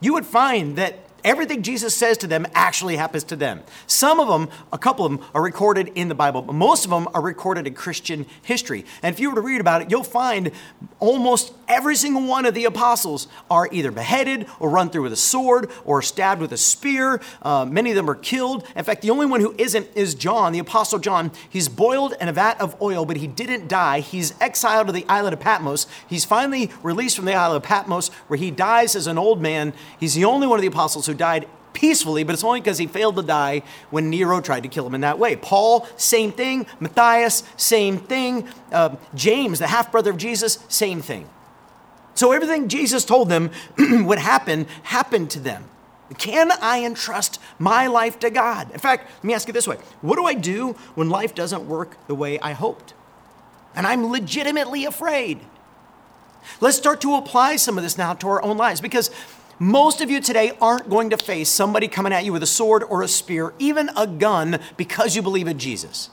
you 0.00 0.12
would 0.12 0.26
find 0.26 0.76
that 0.76 1.05
everything 1.26 1.62
Jesus 1.62 1.94
says 1.94 2.16
to 2.18 2.26
them 2.26 2.46
actually 2.54 2.96
happens 2.96 3.24
to 3.24 3.36
them. 3.36 3.62
Some 3.86 4.20
of 4.20 4.28
them, 4.28 4.48
a 4.72 4.78
couple 4.78 5.04
of 5.04 5.12
them, 5.12 5.26
are 5.34 5.42
recorded 5.42 5.92
in 5.94 6.08
the 6.08 6.14
Bible, 6.14 6.40
but 6.40 6.54
most 6.54 6.84
of 6.84 6.90
them 6.90 7.08
are 7.12 7.20
recorded 7.20 7.66
in 7.66 7.74
Christian 7.74 8.24
history. 8.42 8.86
And 9.02 9.12
if 9.12 9.20
you 9.20 9.28
were 9.28 9.34
to 9.34 9.40
read 9.42 9.60
about 9.60 9.82
it, 9.82 9.90
you'll 9.90 10.04
find 10.04 10.52
almost 11.00 11.52
every 11.68 11.96
single 11.96 12.26
one 12.26 12.46
of 12.46 12.54
the 12.54 12.64
apostles 12.64 13.26
are 13.50 13.68
either 13.72 13.90
beheaded 13.90 14.46
or 14.60 14.70
run 14.70 14.88
through 14.88 15.02
with 15.02 15.12
a 15.12 15.16
sword 15.16 15.68
or 15.84 16.00
stabbed 16.00 16.40
with 16.40 16.52
a 16.52 16.56
spear. 16.56 17.20
Uh, 17.42 17.66
many 17.68 17.90
of 17.90 17.96
them 17.96 18.08
are 18.08 18.14
killed. 18.14 18.64
In 18.76 18.84
fact, 18.84 19.02
the 19.02 19.10
only 19.10 19.26
one 19.26 19.40
who 19.40 19.54
isn't 19.58 19.88
is 19.96 20.14
John, 20.14 20.52
the 20.52 20.60
apostle 20.60 21.00
John. 21.00 21.32
He's 21.50 21.68
boiled 21.68 22.14
in 22.20 22.28
a 22.28 22.32
vat 22.32 22.60
of 22.60 22.80
oil, 22.80 23.04
but 23.04 23.16
he 23.16 23.26
didn't 23.26 23.66
die. 23.66 24.00
He's 24.00 24.32
exiled 24.40 24.86
to 24.86 24.92
the 24.92 25.04
island 25.08 25.34
of 25.34 25.40
Patmos. 25.40 25.88
He's 26.08 26.24
finally 26.24 26.70
released 26.82 27.16
from 27.16 27.24
the 27.24 27.34
island 27.34 27.56
of 27.56 27.62
Patmos, 27.64 28.10
where 28.28 28.38
he 28.38 28.52
dies 28.52 28.94
as 28.94 29.08
an 29.08 29.18
old 29.18 29.42
man. 29.42 29.72
He's 29.98 30.14
the 30.14 30.24
only 30.24 30.46
one 30.46 30.58
of 30.58 30.62
the 30.62 30.68
apostles 30.68 31.06
who 31.06 31.15
died 31.16 31.48
peacefully, 31.72 32.24
but 32.24 32.32
it's 32.32 32.42
only 32.42 32.60
because 32.60 32.78
he 32.78 32.86
failed 32.86 33.16
to 33.16 33.22
die 33.22 33.62
when 33.90 34.08
Nero 34.08 34.40
tried 34.40 34.62
to 34.62 34.68
kill 34.68 34.86
him 34.86 34.94
in 34.94 35.02
that 35.02 35.18
way. 35.18 35.36
Paul, 35.36 35.86
same 35.96 36.32
thing. 36.32 36.66
Matthias, 36.80 37.42
same 37.56 37.98
thing. 37.98 38.48
Uh, 38.72 38.96
James, 39.14 39.58
the 39.58 39.66
half 39.66 39.92
brother 39.92 40.10
of 40.10 40.16
Jesus, 40.16 40.58
same 40.68 41.02
thing. 41.02 41.28
So 42.14 42.32
everything 42.32 42.68
Jesus 42.68 43.04
told 43.04 43.28
them 43.28 43.50
would 43.78 44.18
happen, 44.18 44.66
happened 44.84 45.30
to 45.32 45.40
them. 45.40 45.64
Can 46.18 46.50
I 46.62 46.84
entrust 46.84 47.40
my 47.58 47.88
life 47.88 48.18
to 48.20 48.30
God? 48.30 48.70
In 48.70 48.78
fact, 48.78 49.10
let 49.16 49.24
me 49.24 49.34
ask 49.34 49.46
you 49.46 49.52
this 49.52 49.68
way 49.68 49.76
What 50.00 50.16
do 50.16 50.24
I 50.24 50.34
do 50.34 50.72
when 50.94 51.10
life 51.10 51.34
doesn't 51.34 51.68
work 51.68 51.96
the 52.06 52.14
way 52.14 52.38
I 52.38 52.52
hoped? 52.52 52.94
And 53.74 53.86
I'm 53.86 54.10
legitimately 54.10 54.86
afraid. 54.86 55.40
Let's 56.60 56.76
start 56.76 57.00
to 57.02 57.16
apply 57.16 57.56
some 57.56 57.76
of 57.76 57.84
this 57.84 57.98
now 57.98 58.14
to 58.14 58.28
our 58.28 58.42
own 58.42 58.56
lives 58.56 58.80
because 58.80 59.10
most 59.58 60.00
of 60.00 60.10
you 60.10 60.20
today 60.20 60.52
aren't 60.60 60.90
going 60.90 61.10
to 61.10 61.16
face 61.16 61.48
somebody 61.48 61.88
coming 61.88 62.12
at 62.12 62.24
you 62.24 62.32
with 62.32 62.42
a 62.42 62.46
sword 62.46 62.84
or 62.84 63.02
a 63.02 63.08
spear, 63.08 63.54
even 63.58 63.90
a 63.96 64.06
gun, 64.06 64.58
because 64.76 65.16
you 65.16 65.22
believe 65.22 65.48
in 65.48 65.58
Jesus. 65.58 66.10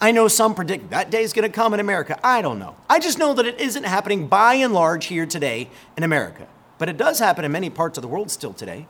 I 0.00 0.12
know 0.12 0.28
some 0.28 0.54
predict 0.54 0.90
that 0.90 1.10
day 1.10 1.22
is 1.22 1.32
going 1.32 1.50
to 1.50 1.54
come 1.54 1.74
in 1.74 1.80
America. 1.80 2.18
I 2.22 2.40
don't 2.40 2.58
know. 2.58 2.76
I 2.88 2.98
just 2.98 3.18
know 3.18 3.34
that 3.34 3.46
it 3.46 3.60
isn't 3.60 3.84
happening 3.84 4.28
by 4.28 4.54
and 4.54 4.72
large 4.72 5.06
here 5.06 5.26
today 5.26 5.68
in 5.96 6.02
America. 6.02 6.46
But 6.78 6.88
it 6.88 6.96
does 6.96 7.18
happen 7.18 7.44
in 7.44 7.52
many 7.52 7.68
parts 7.68 7.98
of 7.98 8.02
the 8.02 8.08
world 8.08 8.30
still 8.30 8.52
today. 8.52 8.86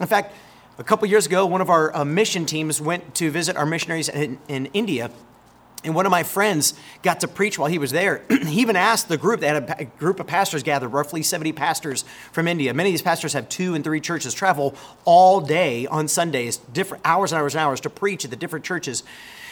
In 0.00 0.06
fact, 0.06 0.34
a 0.78 0.84
couple 0.84 1.08
years 1.08 1.26
ago, 1.26 1.44
one 1.46 1.60
of 1.60 1.68
our 1.68 1.94
uh, 1.94 2.04
mission 2.04 2.46
teams 2.46 2.80
went 2.80 3.14
to 3.16 3.30
visit 3.30 3.56
our 3.56 3.66
missionaries 3.66 4.08
in, 4.08 4.38
in 4.48 4.66
India 4.66 5.10
and 5.86 5.94
one 5.94 6.04
of 6.04 6.10
my 6.10 6.24
friends 6.24 6.74
got 7.02 7.20
to 7.20 7.28
preach 7.28 7.58
while 7.58 7.70
he 7.70 7.78
was 7.78 7.92
there. 7.92 8.24
he 8.46 8.60
even 8.60 8.76
asked 8.76 9.08
the 9.08 9.16
group, 9.16 9.40
they 9.40 9.46
had 9.46 9.80
a, 9.80 9.84
group 9.84 10.20
of 10.20 10.26
pastors 10.26 10.62
gathered, 10.62 10.88
roughly 10.88 11.22
70 11.22 11.52
pastors 11.52 12.04
from 12.32 12.48
India. 12.48 12.74
Many 12.74 12.90
of 12.90 12.92
these 12.92 13.02
pastors 13.02 13.32
have 13.32 13.48
two 13.48 13.74
and 13.74 13.84
three 13.84 14.00
churches, 14.00 14.34
travel 14.34 14.74
all 15.04 15.40
day 15.40 15.86
on 15.86 16.08
Sundays, 16.08 16.56
different 16.56 17.02
hours 17.06 17.32
and 17.32 17.40
hours 17.40 17.54
and 17.54 17.62
hours 17.62 17.80
to 17.82 17.90
preach 17.90 18.24
at 18.24 18.30
the 18.30 18.36
different 18.36 18.64
churches. 18.64 19.04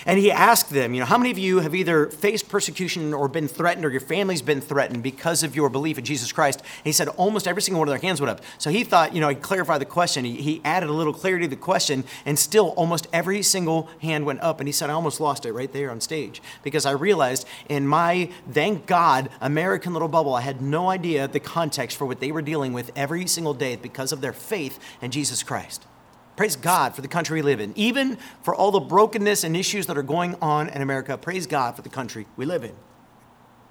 And 0.06 0.18
he 0.18 0.30
asked 0.30 0.70
them, 0.70 0.92
you 0.92 1.00
know, 1.00 1.06
how 1.06 1.16
many 1.16 1.30
of 1.30 1.38
you 1.38 1.61
have 1.61 1.75
either 1.75 2.06
faced 2.06 2.49
persecution 2.49 3.14
or 3.14 3.26
been 3.28 3.49
threatened 3.49 3.84
or 3.87 3.90
your 3.90 4.00
family's 4.00 4.42
been 4.42 4.61
threatened 4.61 5.02
because 5.02 5.42
of 5.42 5.56
your 5.56 5.70
belief 5.70 5.99
in 5.99 6.04
Jesus 6.04 6.30
Christ? 6.30 6.61
And 6.61 6.84
he 6.84 6.92
said 6.92 7.08
almost 7.08 7.49
every 7.49 7.62
single 7.62 7.78
one 7.78 7.88
of 7.88 7.92
their 7.92 8.06
hands 8.06 8.20
went 8.20 8.30
up. 8.30 8.42
So 8.58 8.70
he 8.70 8.84
thought, 8.84 9.14
you 9.14 9.20
know, 9.20 9.28
he'd 9.28 9.42
clarify 9.42 9.78
the 9.78 9.84
question. 9.84 10.25
He, 10.25 10.37
he 10.42 10.61
added 10.64 10.90
a 10.90 10.92
little 10.92 11.14
clarity 11.14 11.46
to 11.46 11.50
the 11.50 11.56
question, 11.56 12.04
and 12.26 12.38
still 12.38 12.70
almost 12.70 13.06
every 13.12 13.42
single 13.42 13.88
hand 14.02 14.26
went 14.26 14.40
up. 14.40 14.61
And 14.61 14.68
he 14.68 14.73
said, 14.73 14.90
I 14.90 14.92
almost 14.92 15.20
lost 15.20 15.46
it 15.46 15.52
right 15.52 15.73
there 15.73 15.90
on 15.90 16.00
stage 16.00 16.42
because 16.62 16.84
I 16.84 16.92
realized 16.92 17.46
in 17.68 17.87
my, 17.87 18.30
thank 18.50 18.87
God, 18.87 19.30
American 19.40 19.92
little 19.92 20.08
bubble, 20.08 20.34
I 20.34 20.42
had 20.42 20.61
no 20.61 20.90
idea 20.90 21.28
the 21.28 21.40
context 21.40 21.96
for 21.96 22.04
what 22.04 22.20
they 22.20 22.30
were 22.30 22.42
dealing 22.42 22.73
with 22.73 22.90
every 22.94 23.26
single 23.26 23.54
day 23.54 23.76
because 23.76 24.12
of 24.12 24.20
their 24.20 24.32
faith 24.32 24.78
in 25.00 25.11
Jesus 25.11 25.42
Christ. 25.42 25.87
Praise 26.36 26.56
God 26.56 26.94
for 26.94 27.00
the 27.00 27.08
country 27.08 27.36
we 27.36 27.42
live 27.42 27.60
in. 27.60 27.72
Even 27.76 28.18
for 28.42 28.54
all 28.54 28.72
the 28.72 28.80
brokenness 28.80 29.44
and 29.44 29.56
issues 29.56 29.86
that 29.86 29.96
are 29.96 30.02
going 30.02 30.34
on 30.42 30.68
in 30.68 30.82
America, 30.82 31.16
praise 31.16 31.46
God 31.46 31.76
for 31.76 31.82
the 31.82 31.88
country 31.88 32.26
we 32.36 32.44
live 32.44 32.64
in. 32.64 32.74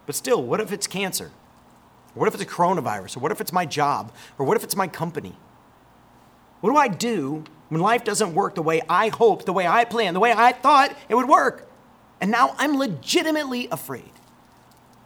But 0.05 0.15
still, 0.15 0.41
what 0.41 0.61
if 0.61 0.71
it's 0.71 0.87
cancer? 0.87 1.31
What 2.13 2.27
if 2.27 2.33
it's 2.33 2.43
a 2.43 2.47
coronavirus? 2.47 3.17
Or 3.17 3.19
what 3.19 3.31
if 3.31 3.41
it's 3.41 3.51
my 3.51 3.65
job? 3.65 4.13
Or 4.37 4.45
what 4.45 4.55
if 4.55 4.63
it's 4.63 4.75
my 4.75 4.87
company? 4.87 5.35
What 6.61 6.71
do 6.71 6.77
I 6.77 6.87
do 6.87 7.43
when 7.67 7.81
life 7.81 8.05
doesn't 8.05 8.33
work 8.33 8.55
the 8.55 8.61
way 8.61 8.81
I 8.87 9.09
hoped, 9.09 9.45
the 9.45 9.53
way 9.53 9.67
I 9.67 9.83
planned, 9.83 10.15
the 10.15 10.21
way 10.21 10.31
I 10.31 10.53
thought 10.53 10.95
it 11.09 11.15
would 11.15 11.27
work? 11.27 11.69
And 12.21 12.31
now 12.31 12.55
I'm 12.57 12.77
legitimately 12.77 13.67
afraid. 13.71 14.11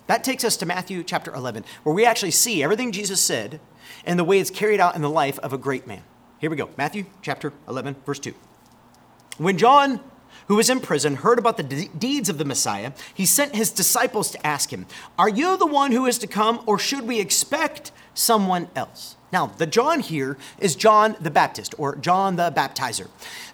That 0.05 0.23
takes 0.23 0.43
us 0.43 0.57
to 0.57 0.65
Matthew 0.65 1.03
chapter 1.03 1.33
11, 1.33 1.65
where 1.81 1.95
we 1.95 2.05
actually 2.05 2.31
see 2.31 2.61
everything 2.61 2.91
Jesus 2.91 3.19
said 3.19 3.59
and 4.05 4.19
the 4.19 4.23
way 4.23 4.39
it's 4.39 4.51
carried 4.51 4.79
out 4.79 4.95
in 4.95 5.01
the 5.01 5.09
life 5.09 5.39
of 5.39 5.53
a 5.53 5.57
great 5.57 5.87
man. 5.87 6.03
Here 6.39 6.49
we 6.49 6.55
go 6.55 6.69
Matthew 6.77 7.05
chapter 7.21 7.51
11, 7.67 7.95
verse 8.05 8.19
2. 8.19 8.33
When 9.37 9.57
John, 9.57 9.99
who 10.47 10.55
was 10.55 10.69
in 10.69 10.79
prison, 10.79 11.17
heard 11.17 11.39
about 11.39 11.57
the 11.57 11.63
de- 11.63 11.89
deeds 11.89 12.29
of 12.29 12.37
the 12.37 12.45
Messiah, 12.45 12.93
he 13.13 13.25
sent 13.25 13.55
his 13.55 13.71
disciples 13.71 14.31
to 14.31 14.47
ask 14.47 14.71
him, 14.71 14.85
Are 15.17 15.29
you 15.29 15.57
the 15.57 15.65
one 15.65 15.91
who 15.91 16.05
is 16.05 16.17
to 16.19 16.27
come, 16.27 16.61
or 16.65 16.79
should 16.79 17.07
we 17.07 17.19
expect 17.19 17.91
someone 18.13 18.69
else? 18.75 19.16
Now, 19.31 19.47
the 19.47 19.67
John 19.67 19.99
here 19.99 20.37
is 20.57 20.75
John 20.75 21.17
the 21.19 21.29
Baptist 21.29 21.75
or 21.77 21.97
John 21.97 22.37
the 22.37 22.49
Baptizer. 22.55 23.09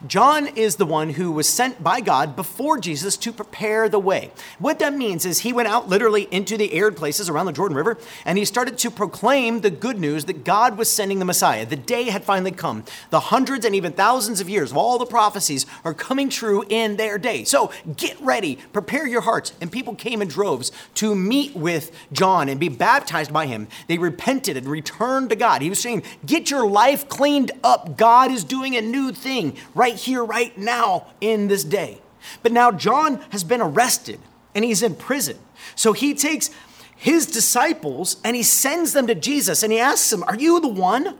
John 0.06 0.46
is 0.48 0.76
the 0.76 0.86
one 0.86 1.12
who 1.12 1.32
was 1.32 1.50
sent 1.50 1.84
by 1.84 2.00
God 2.00 2.36
before 2.36 2.78
Jesus 2.78 3.18
to 3.18 3.34
prepare 3.34 3.90
the 3.90 4.00
way. 4.00 4.30
What 4.60 4.78
that 4.80 4.94
means 4.94 5.26
is 5.26 5.40
he 5.40 5.52
went 5.52 5.68
out 5.70 5.90
literally 5.90 6.28
into 6.30 6.58
the 6.58 6.74
arid 6.74 6.96
places 6.96 7.28
around 7.28 7.48
the 7.48 7.54
Jordan 7.54 7.76
River 7.76 7.98
and 8.24 8.38
he 8.38 8.46
started 8.46 8.78
to 8.80 8.92
proclaim 8.92 9.62
the 9.62 9.72
good 9.72 10.00
news 10.00 10.26
that 10.26 10.44
God 10.44 10.78
was 10.78 10.92
sending 10.92 11.18
the 11.18 11.26
Messiah. 11.26 11.66
The 11.66 11.76
day 11.76 12.04
had 12.04 12.24
finally 12.24 12.52
come. 12.52 12.84
The 13.10 13.20
hundreds 13.20 13.66
and 13.66 13.74
even 13.74 13.94
thousands 13.94 14.40
of 14.40 14.50
years 14.50 14.70
of 14.70 14.78
all 14.78 15.00
the 15.00 15.08
prophecies 15.08 15.66
are 15.84 15.96
coming 15.96 16.30
true 16.30 16.64
in 16.70 16.98
their 16.98 17.18
day. 17.18 17.46
So 17.46 17.72
get 17.98 18.20
ready, 18.22 18.58
prepare 18.74 19.08
your 19.08 19.22
hearts. 19.22 19.54
And 19.60 19.72
people 19.72 19.96
came 19.96 20.22
in 20.22 20.28
droves 20.28 20.72
to 20.96 21.16
meet 21.16 21.56
with 21.56 21.92
John 22.12 22.48
and 22.48 22.60
be 22.60 22.70
baptized 22.70 23.34
by 23.34 23.48
him. 23.48 23.68
They 23.88 23.98
repented 23.98 24.56
and 24.56 24.68
returned 24.68 25.32
to 25.32 25.36
God. 25.36 25.63
He 25.64 25.70
was 25.70 25.80
saying, 25.80 26.04
Get 26.26 26.52
your 26.52 26.68
life 26.68 27.08
cleaned 27.08 27.52
up. 27.64 27.98
God 27.98 28.32
is 28.32 28.44
doing 28.44 28.76
a 28.76 28.82
new 28.82 29.12
thing 29.12 29.56
right 29.74 29.96
here, 29.96 30.24
right 30.24 30.56
now, 30.58 31.08
in 31.22 31.48
this 31.48 31.64
day. 31.64 32.00
But 32.42 32.52
now 32.52 32.72
John 32.72 33.22
has 33.32 33.44
been 33.44 33.62
arrested 33.62 34.20
and 34.56 34.64
he's 34.64 34.84
in 34.84 34.96
prison. 34.96 35.38
So 35.76 35.94
he 35.94 36.14
takes 36.14 36.50
his 36.96 37.26
disciples 37.26 38.18
and 38.24 38.36
he 38.36 38.44
sends 38.44 38.94
them 38.94 39.08
to 39.08 39.16
Jesus 39.16 39.64
and 39.64 39.72
he 39.72 39.80
asks 39.80 40.10
them, 40.10 40.24
Are 40.24 40.36
you 40.36 40.60
the 40.60 40.68
one? 40.68 41.18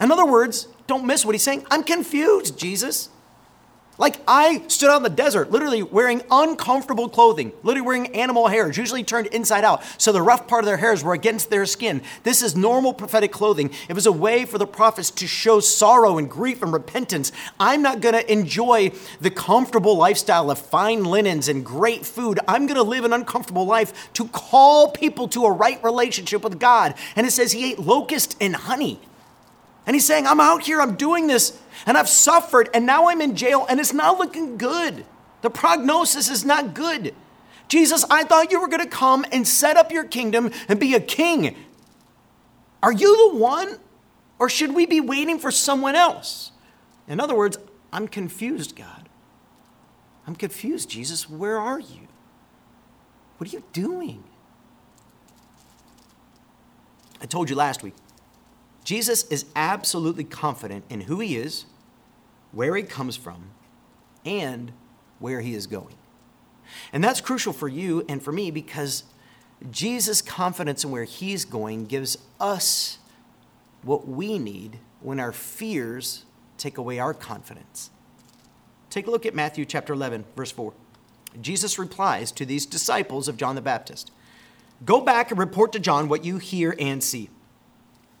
In 0.00 0.12
other 0.12 0.26
words, 0.26 0.68
don't 0.86 1.06
miss 1.06 1.24
what 1.24 1.34
he's 1.34 1.42
saying. 1.42 1.66
I'm 1.70 1.82
confused, 1.82 2.58
Jesus. 2.58 3.08
Like 3.98 4.16
I 4.28 4.62
stood 4.68 4.90
out 4.90 4.98
in 4.98 5.02
the 5.02 5.10
desert, 5.10 5.50
literally 5.50 5.82
wearing 5.82 6.22
uncomfortable 6.30 7.08
clothing, 7.08 7.52
literally 7.62 7.86
wearing 7.86 8.14
animal 8.14 8.48
hairs, 8.48 8.76
usually 8.76 9.02
turned 9.02 9.28
inside 9.28 9.64
out, 9.64 9.82
so 9.96 10.12
the 10.12 10.20
rough 10.20 10.46
part 10.46 10.64
of 10.64 10.66
their 10.66 10.76
hairs 10.76 11.02
were 11.02 11.14
against 11.14 11.48
their 11.48 11.64
skin. 11.64 12.02
This 12.22 12.42
is 12.42 12.54
normal 12.54 12.92
prophetic 12.92 13.32
clothing. 13.32 13.70
It 13.88 13.94
was 13.94 14.04
a 14.04 14.12
way 14.12 14.44
for 14.44 14.58
the 14.58 14.66
prophets 14.66 15.10
to 15.12 15.26
show 15.26 15.60
sorrow 15.60 16.18
and 16.18 16.30
grief 16.30 16.62
and 16.62 16.72
repentance. 16.72 17.32
I'm 17.58 17.80
not 17.80 18.00
going 18.00 18.14
to 18.14 18.30
enjoy 18.30 18.92
the 19.20 19.30
comfortable 19.30 19.96
lifestyle 19.96 20.50
of 20.50 20.58
fine 20.58 21.04
linens 21.04 21.48
and 21.48 21.64
great 21.64 22.04
food. 22.04 22.38
I'm 22.46 22.66
going 22.66 22.76
to 22.76 22.82
live 22.82 23.04
an 23.04 23.14
uncomfortable 23.14 23.64
life 23.64 24.12
to 24.14 24.28
call 24.28 24.90
people 24.90 25.26
to 25.28 25.46
a 25.46 25.52
right 25.52 25.82
relationship 25.82 26.44
with 26.44 26.60
God. 26.60 26.94
And 27.14 27.26
it 27.26 27.30
says 27.30 27.52
he 27.52 27.72
ate 27.72 27.78
locust 27.78 28.36
and 28.40 28.54
honey. 28.54 29.00
And 29.86 29.94
he's 29.94 30.04
saying, 30.04 30.26
I'm 30.26 30.40
out 30.40 30.64
here, 30.64 30.80
I'm 30.80 30.96
doing 30.96 31.28
this, 31.28 31.58
and 31.86 31.96
I've 31.96 32.08
suffered, 32.08 32.68
and 32.74 32.84
now 32.84 33.08
I'm 33.08 33.20
in 33.20 33.36
jail, 33.36 33.64
and 33.68 33.78
it's 33.78 33.92
not 33.92 34.18
looking 34.18 34.58
good. 34.58 35.06
The 35.42 35.50
prognosis 35.50 36.28
is 36.28 36.44
not 36.44 36.74
good. 36.74 37.14
Jesus, 37.68 38.04
I 38.10 38.24
thought 38.24 38.50
you 38.50 38.60
were 38.60 38.68
going 38.68 38.82
to 38.82 38.88
come 38.88 39.24
and 39.30 39.46
set 39.46 39.76
up 39.76 39.92
your 39.92 40.04
kingdom 40.04 40.50
and 40.68 40.80
be 40.80 40.94
a 40.94 41.00
king. 41.00 41.56
Are 42.82 42.92
you 42.92 43.30
the 43.30 43.38
one, 43.38 43.78
or 44.40 44.48
should 44.48 44.74
we 44.74 44.86
be 44.86 45.00
waiting 45.00 45.38
for 45.38 45.52
someone 45.52 45.94
else? 45.94 46.50
In 47.06 47.20
other 47.20 47.36
words, 47.36 47.56
I'm 47.92 48.08
confused, 48.08 48.74
God. 48.74 49.08
I'm 50.26 50.34
confused, 50.34 50.90
Jesus. 50.90 51.30
Where 51.30 51.58
are 51.58 51.78
you? 51.78 52.08
What 53.38 53.48
are 53.48 53.56
you 53.56 53.62
doing? 53.72 54.24
I 57.20 57.26
told 57.26 57.48
you 57.48 57.56
last 57.56 57.82
week 57.82 57.94
Jesus 58.86 59.24
is 59.24 59.46
absolutely 59.56 60.22
confident 60.22 60.84
in 60.88 61.02
who 61.02 61.18
he 61.18 61.36
is, 61.36 61.64
where 62.52 62.76
he 62.76 62.84
comes 62.84 63.16
from, 63.16 63.50
and 64.24 64.70
where 65.18 65.40
he 65.40 65.56
is 65.56 65.66
going. 65.66 65.96
And 66.92 67.02
that's 67.02 67.20
crucial 67.20 67.52
for 67.52 67.66
you 67.66 68.04
and 68.08 68.22
for 68.22 68.30
me 68.30 68.52
because 68.52 69.02
Jesus' 69.72 70.22
confidence 70.22 70.84
in 70.84 70.92
where 70.92 71.02
he's 71.02 71.44
going 71.44 71.86
gives 71.86 72.16
us 72.38 72.98
what 73.82 74.06
we 74.06 74.38
need 74.38 74.78
when 75.00 75.18
our 75.18 75.32
fears 75.32 76.24
take 76.56 76.78
away 76.78 77.00
our 77.00 77.12
confidence. 77.12 77.90
Take 78.88 79.08
a 79.08 79.10
look 79.10 79.26
at 79.26 79.34
Matthew 79.34 79.64
chapter 79.64 79.94
11, 79.94 80.26
verse 80.36 80.52
4. 80.52 80.72
Jesus 81.40 81.76
replies 81.76 82.30
to 82.30 82.46
these 82.46 82.64
disciples 82.64 83.26
of 83.26 83.36
John 83.36 83.56
the 83.56 83.60
Baptist 83.60 84.12
Go 84.84 85.00
back 85.00 85.32
and 85.32 85.40
report 85.40 85.72
to 85.72 85.80
John 85.80 86.08
what 86.08 86.24
you 86.24 86.38
hear 86.38 86.76
and 86.78 87.02
see. 87.02 87.30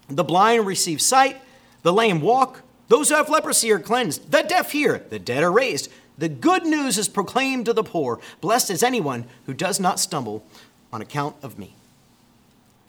The 0.08 0.24
blind 0.24 0.66
receive 0.66 1.00
sight, 1.00 1.40
the 1.82 1.92
lame 1.92 2.20
walk, 2.20 2.62
Those 2.88 3.08
who 3.08 3.16
have 3.16 3.28
leprosy 3.28 3.72
are 3.72 3.80
cleansed. 3.80 4.30
The 4.30 4.42
deaf 4.42 4.72
hear. 4.72 4.98
The 5.10 5.18
dead 5.18 5.42
are 5.42 5.50
raised. 5.50 5.90
The 6.18 6.28
good 6.28 6.64
news 6.64 6.98
is 6.98 7.08
proclaimed 7.08 7.66
to 7.66 7.72
the 7.72 7.82
poor. 7.82 8.20
Blessed 8.40 8.70
is 8.70 8.82
anyone 8.82 9.26
who 9.46 9.54
does 9.54 9.80
not 9.80 10.00
stumble 10.00 10.44
on 10.92 11.02
account 11.02 11.36
of 11.42 11.58
me. 11.58 11.74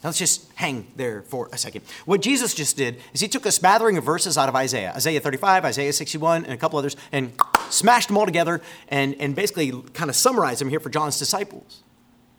Now 0.04 0.10
let's 0.10 0.20
just 0.20 0.52
hang 0.54 0.88
there 0.96 1.24
for 1.24 1.50
a 1.52 1.58
second. 1.58 1.82
What 2.06 2.22
Jesus 2.22 2.54
just 2.54 2.78
did 2.78 3.02
is 3.14 3.20
he 3.20 3.28
took 3.28 3.48
a 3.48 3.52
smattering 3.52 3.98
of 3.98 4.04
verses 4.04 4.38
out 4.38 4.48
of 4.48 4.56
Isaiah, 4.56 4.94
Isaiah 4.96 5.20
35, 5.20 5.66
Isaiah 5.66 5.92
61, 5.92 6.46
and 6.46 6.54
a 6.54 6.58
couple 6.58 6.78
others, 6.78 6.96
and 7.12 7.34
smashed 7.70 8.10
them 8.10 8.18
all 8.18 8.26
together 8.26 8.62
and, 8.90 9.16
and 9.20 9.36
basically 9.36 9.72
kind 9.94 10.12
of 10.12 10.16
summarized 10.16 10.62
them 10.62 10.70
here 10.70 10.80
for 10.80 10.92
John's 10.92 11.18
disciples. 11.18 11.82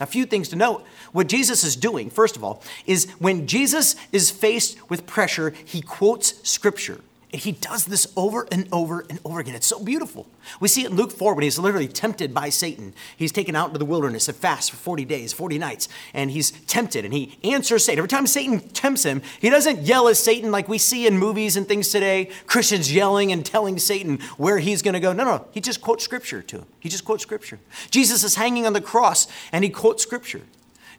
A 0.00 0.07
few 0.07 0.26
things 0.26 0.49
to 0.50 0.57
note. 0.57 0.85
What 1.12 1.26
Jesus 1.28 1.64
is 1.64 1.75
doing, 1.75 2.11
first 2.11 2.37
of 2.37 2.45
all, 2.45 2.62
is 2.87 3.11
when 3.19 3.47
Jesus 3.47 3.97
is 4.12 4.31
faced 4.31 4.90
with 4.90 5.07
pressure, 5.07 5.52
he 5.64 5.83
quotes 5.83 6.49
scripture. 6.49 7.00
And 7.30 7.42
he 7.42 7.52
does 7.52 7.85
this 7.85 8.11
over 8.16 8.49
and 8.50 8.66
over 8.73 9.04
and 9.11 9.20
over 9.23 9.38
again. 9.38 9.54
It's 9.54 9.66
so 9.66 9.85
beautiful. 9.85 10.26
We 10.61 10.68
see 10.68 10.85
it 10.85 10.90
in 10.90 10.97
Luke 10.97 11.12
4 11.12 11.35
when 11.35 11.42
he's 11.42 11.58
literally 11.58 11.87
tempted 11.87 12.32
by 12.32 12.49
Satan. 12.49 12.94
He's 13.18 13.32
taken 13.32 13.54
out 13.54 13.66
into 13.66 13.78
the 13.78 13.85
wilderness 13.85 14.28
and 14.28 14.37
fast 14.37 14.70
for 14.70 14.78
40 14.78 15.04
days, 15.04 15.35
40 15.35 15.58
nights, 15.58 15.88
and 16.14 16.30
he's 16.30 16.52
tempted 16.52 17.04
and 17.04 17.12
he 17.12 17.38
answers 17.44 17.85
Satan. 17.85 17.99
Every 17.99 18.08
time 18.08 18.26
Satan 18.26 18.61
tempts 18.61 19.02
him, 19.02 19.20
he 19.40 19.50
doesn't 19.50 19.80
yell 19.80 20.08
at 20.08 20.16
Satan 20.16 20.50
like 20.50 20.68
we 20.68 20.78
see 20.78 21.06
in 21.06 21.18
movies 21.18 21.54
and 21.58 21.68
things 21.68 21.90
today, 21.90 22.30
Christians 22.47 22.94
yelling 22.94 23.30
and 23.30 23.44
telling 23.44 23.78
Satan 23.78 24.20
where 24.38 24.58
he's 24.58 24.80
going 24.80 24.94
to 24.94 25.00
go. 25.00 25.12
No, 25.12 25.25
no, 25.25 25.47
he 25.50 25.61
just 25.61 25.82
quotes 25.82 26.04
scripture 26.04 26.40
to 26.40 26.58
him. 26.61 26.66
He 26.80 26.88
just 26.88 27.04
quotes 27.04 27.23
scripture. 27.23 27.58
Jesus 27.90 28.25
is 28.25 28.37
hanging 28.37 28.66
on 28.66 28.73
the 28.73 28.80
cross 28.80 29.28
and 29.52 29.64
he 29.64 29.70
quotes 29.70 30.02
scripture. 30.02 30.42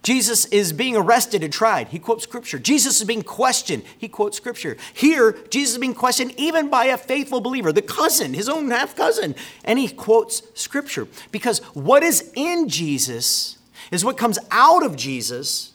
Jesus 0.02 0.46
is 0.46 0.72
being 0.72 0.96
arrested 0.96 1.44
and 1.44 1.52
tried. 1.52 1.88
He 1.88 1.98
quotes 1.98 2.24
scripture. 2.24 2.58
Jesus 2.58 3.00
is 3.00 3.06
being 3.06 3.22
questioned. 3.22 3.82
He 3.98 4.08
quotes 4.08 4.36
scripture. 4.36 4.76
Here, 4.94 5.36
Jesus 5.50 5.74
is 5.74 5.78
being 5.78 5.94
questioned 5.94 6.32
even 6.38 6.70
by 6.70 6.86
a 6.86 6.96
faithful 6.96 7.40
believer, 7.40 7.70
the 7.70 7.82
cousin, 7.82 8.32
his 8.32 8.48
own 8.48 8.70
half 8.70 8.96
cousin, 8.96 9.34
and 9.62 9.78
he 9.78 9.88
quotes 9.88 10.42
scripture. 10.54 11.06
Because 11.30 11.58
what 11.74 12.02
is 12.02 12.32
in 12.34 12.68
Jesus 12.68 13.58
is 13.90 14.04
what 14.04 14.16
comes 14.16 14.38
out 14.50 14.82
of 14.82 14.96
Jesus 14.96 15.72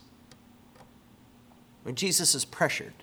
when 1.84 1.94
Jesus 1.94 2.34
is 2.34 2.44
pressured. 2.44 2.94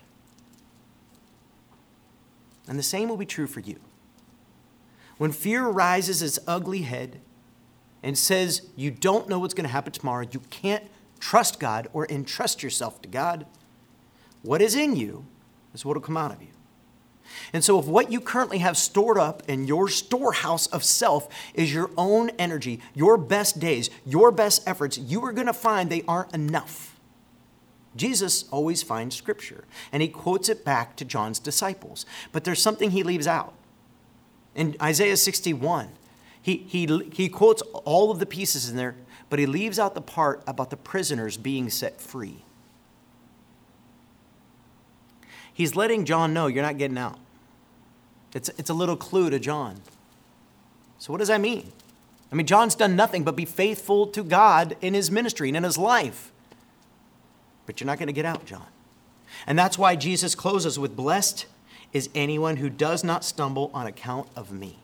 And 2.68 2.78
the 2.78 2.82
same 2.82 3.08
will 3.08 3.16
be 3.16 3.26
true 3.26 3.46
for 3.46 3.60
you. 3.60 3.76
When 5.16 5.32
fear 5.32 5.66
rises 5.68 6.20
its 6.20 6.38
ugly 6.46 6.82
head 6.82 7.20
and 8.02 8.18
says, 8.18 8.68
You 8.76 8.90
don't 8.90 9.28
know 9.28 9.38
what's 9.38 9.54
going 9.54 9.66
to 9.66 9.72
happen 9.72 9.92
tomorrow, 9.92 10.26
you 10.30 10.40
can't 10.50 10.84
trust 11.24 11.58
God 11.58 11.88
or 11.94 12.06
entrust 12.10 12.62
yourself 12.62 13.00
to 13.00 13.08
God, 13.08 13.46
what 14.42 14.60
is 14.60 14.74
in 14.74 14.94
you 14.94 15.24
is 15.72 15.82
what 15.82 15.96
will 15.96 16.02
come 16.02 16.18
out 16.18 16.30
of 16.30 16.42
you. 16.42 16.48
And 17.54 17.64
so, 17.64 17.78
if 17.78 17.86
what 17.86 18.12
you 18.12 18.20
currently 18.20 18.58
have 18.58 18.76
stored 18.76 19.16
up 19.16 19.42
in 19.48 19.66
your 19.66 19.88
storehouse 19.88 20.66
of 20.66 20.84
self 20.84 21.26
is 21.54 21.72
your 21.72 21.90
own 21.96 22.28
energy, 22.38 22.82
your 22.92 23.16
best 23.16 23.58
days, 23.58 23.88
your 24.04 24.30
best 24.30 24.68
efforts, 24.68 24.98
you 24.98 25.24
are 25.24 25.32
going 25.32 25.46
to 25.46 25.54
find 25.54 25.88
they 25.88 26.02
aren't 26.06 26.34
enough. 26.34 27.00
Jesus 27.96 28.44
always 28.50 28.82
finds 28.82 29.16
scripture, 29.16 29.64
and 29.92 30.02
he 30.02 30.08
quotes 30.08 30.50
it 30.50 30.62
back 30.62 30.94
to 30.96 31.06
John's 31.06 31.38
disciples. 31.38 32.04
But 32.32 32.44
there's 32.44 32.60
something 32.60 32.90
he 32.90 33.02
leaves 33.02 33.26
out. 33.26 33.54
In 34.54 34.76
Isaiah 34.82 35.16
61, 35.16 35.88
he, 36.42 36.58
he, 36.68 36.86
he 37.14 37.30
quotes 37.30 37.62
all 37.62 38.10
of 38.10 38.18
the 38.18 38.26
pieces 38.26 38.68
in 38.68 38.76
there 38.76 38.96
but 39.30 39.38
he 39.38 39.46
leaves 39.46 39.78
out 39.78 39.94
the 39.94 40.00
part 40.00 40.42
about 40.46 40.70
the 40.70 40.76
prisoners 40.76 41.36
being 41.36 41.70
set 41.70 42.00
free. 42.00 42.44
He's 45.52 45.76
letting 45.76 46.04
John 46.04 46.34
know 46.34 46.48
you're 46.48 46.62
not 46.62 46.78
getting 46.78 46.98
out. 46.98 47.18
It's, 48.34 48.48
it's 48.58 48.70
a 48.70 48.74
little 48.74 48.96
clue 48.96 49.30
to 49.30 49.38
John. 49.38 49.80
So, 50.98 51.12
what 51.12 51.18
does 51.18 51.28
that 51.28 51.40
mean? 51.40 51.72
I 52.32 52.34
mean, 52.34 52.46
John's 52.46 52.74
done 52.74 52.96
nothing 52.96 53.22
but 53.22 53.36
be 53.36 53.44
faithful 53.44 54.08
to 54.08 54.24
God 54.24 54.76
in 54.80 54.94
his 54.94 55.10
ministry 55.10 55.48
and 55.48 55.56
in 55.56 55.62
his 55.62 55.78
life. 55.78 56.32
But 57.66 57.80
you're 57.80 57.86
not 57.86 57.98
going 57.98 58.08
to 58.08 58.12
get 58.12 58.24
out, 58.24 58.44
John. 58.44 58.66
And 59.46 59.58
that's 59.58 59.78
why 59.78 59.94
Jesus 59.94 60.34
closes 60.34 60.78
with 60.78 60.96
Blessed 60.96 61.46
is 61.92 62.10
anyone 62.14 62.56
who 62.56 62.68
does 62.68 63.04
not 63.04 63.24
stumble 63.24 63.70
on 63.72 63.86
account 63.86 64.28
of 64.34 64.50
me. 64.50 64.78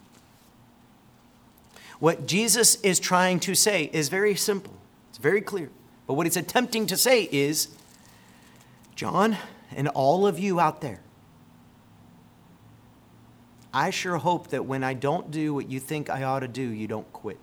What 2.00 2.26
Jesus 2.26 2.76
is 2.80 2.98
trying 2.98 3.40
to 3.40 3.54
say 3.54 3.90
is 3.92 4.08
very 4.08 4.34
simple, 4.34 4.74
it's 5.10 5.18
very 5.18 5.40
clear. 5.40 5.70
But 6.06 6.14
what 6.14 6.26
he's 6.26 6.36
attempting 6.36 6.86
to 6.86 6.96
say 6.96 7.28
is 7.30 7.68
John 8.96 9.36
and 9.76 9.86
all 9.88 10.26
of 10.26 10.38
you 10.38 10.58
out 10.58 10.80
there, 10.80 11.00
I 13.72 13.90
sure 13.90 14.16
hope 14.16 14.48
that 14.48 14.64
when 14.64 14.82
I 14.82 14.94
don't 14.94 15.30
do 15.30 15.54
what 15.54 15.70
you 15.70 15.78
think 15.78 16.10
I 16.10 16.24
ought 16.24 16.40
to 16.40 16.48
do, 16.48 16.62
you 16.62 16.88
don't 16.88 17.10
quit. 17.12 17.38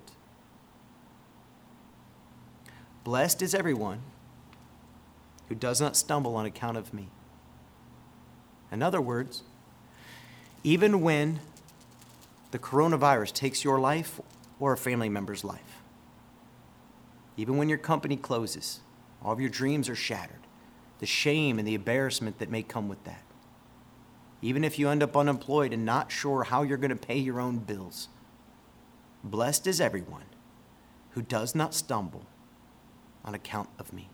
Blessed 3.06 3.42
is 3.42 3.56
everyone 3.56 4.02
who 5.48 5.56
does 5.56 5.80
not 5.80 5.96
stumble 5.96 6.36
on 6.36 6.46
account 6.46 6.76
of 6.76 6.94
me. 6.94 7.08
In 8.70 8.84
other 8.84 9.00
words, 9.00 9.44
even 10.64 11.02
when 11.02 11.40
the 12.52 12.60
coronavirus 12.60 13.32
takes 13.32 13.64
your 13.64 13.80
life 13.80 14.20
or 14.60 14.74
a 14.74 14.78
family 14.78 15.10
member's 15.10 15.44
life. 15.44 15.82
Even 17.36 17.58
when 17.58 17.70
your 17.70 17.78
company 17.78 18.18
closes, 18.18 18.80
all 19.24 19.34
of 19.34 19.40
your 19.40 19.50
dreams 19.50 19.90
are 19.90 19.96
shattered, 19.96 20.48
the 21.00 21.06
shame 21.06 21.60
and 21.60 21.68
the 21.68 21.76
embarrassment 21.76 22.40
that 22.40 22.50
may 22.50 22.64
come 22.64 22.88
with 22.88 23.04
that. 23.04 23.24
Even 24.42 24.64
if 24.64 24.78
you 24.78 24.90
end 24.90 25.04
up 25.04 25.18
unemployed 25.18 25.74
and 25.74 25.86
not 25.86 26.12
sure 26.12 26.44
how 26.44 26.64
you're 26.64 26.78
going 26.78 26.90
to 26.90 26.96
pay 26.96 27.18
your 27.18 27.40
own 27.40 27.60
bills, 27.60 28.08
blessed 29.24 29.68
is 29.68 29.82
everyone 29.82 30.26
who 31.12 31.22
does 31.22 31.56
not 31.56 31.74
stumble 31.74 32.26
on 33.26 33.34
account 33.34 33.70
of 33.80 33.92
me. 33.94 34.10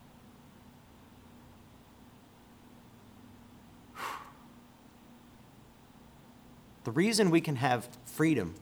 The 6.84 6.92
reason 6.92 7.30
we 7.30 7.42
can 7.42 7.58
have 7.58 7.88
freedom 8.06 8.56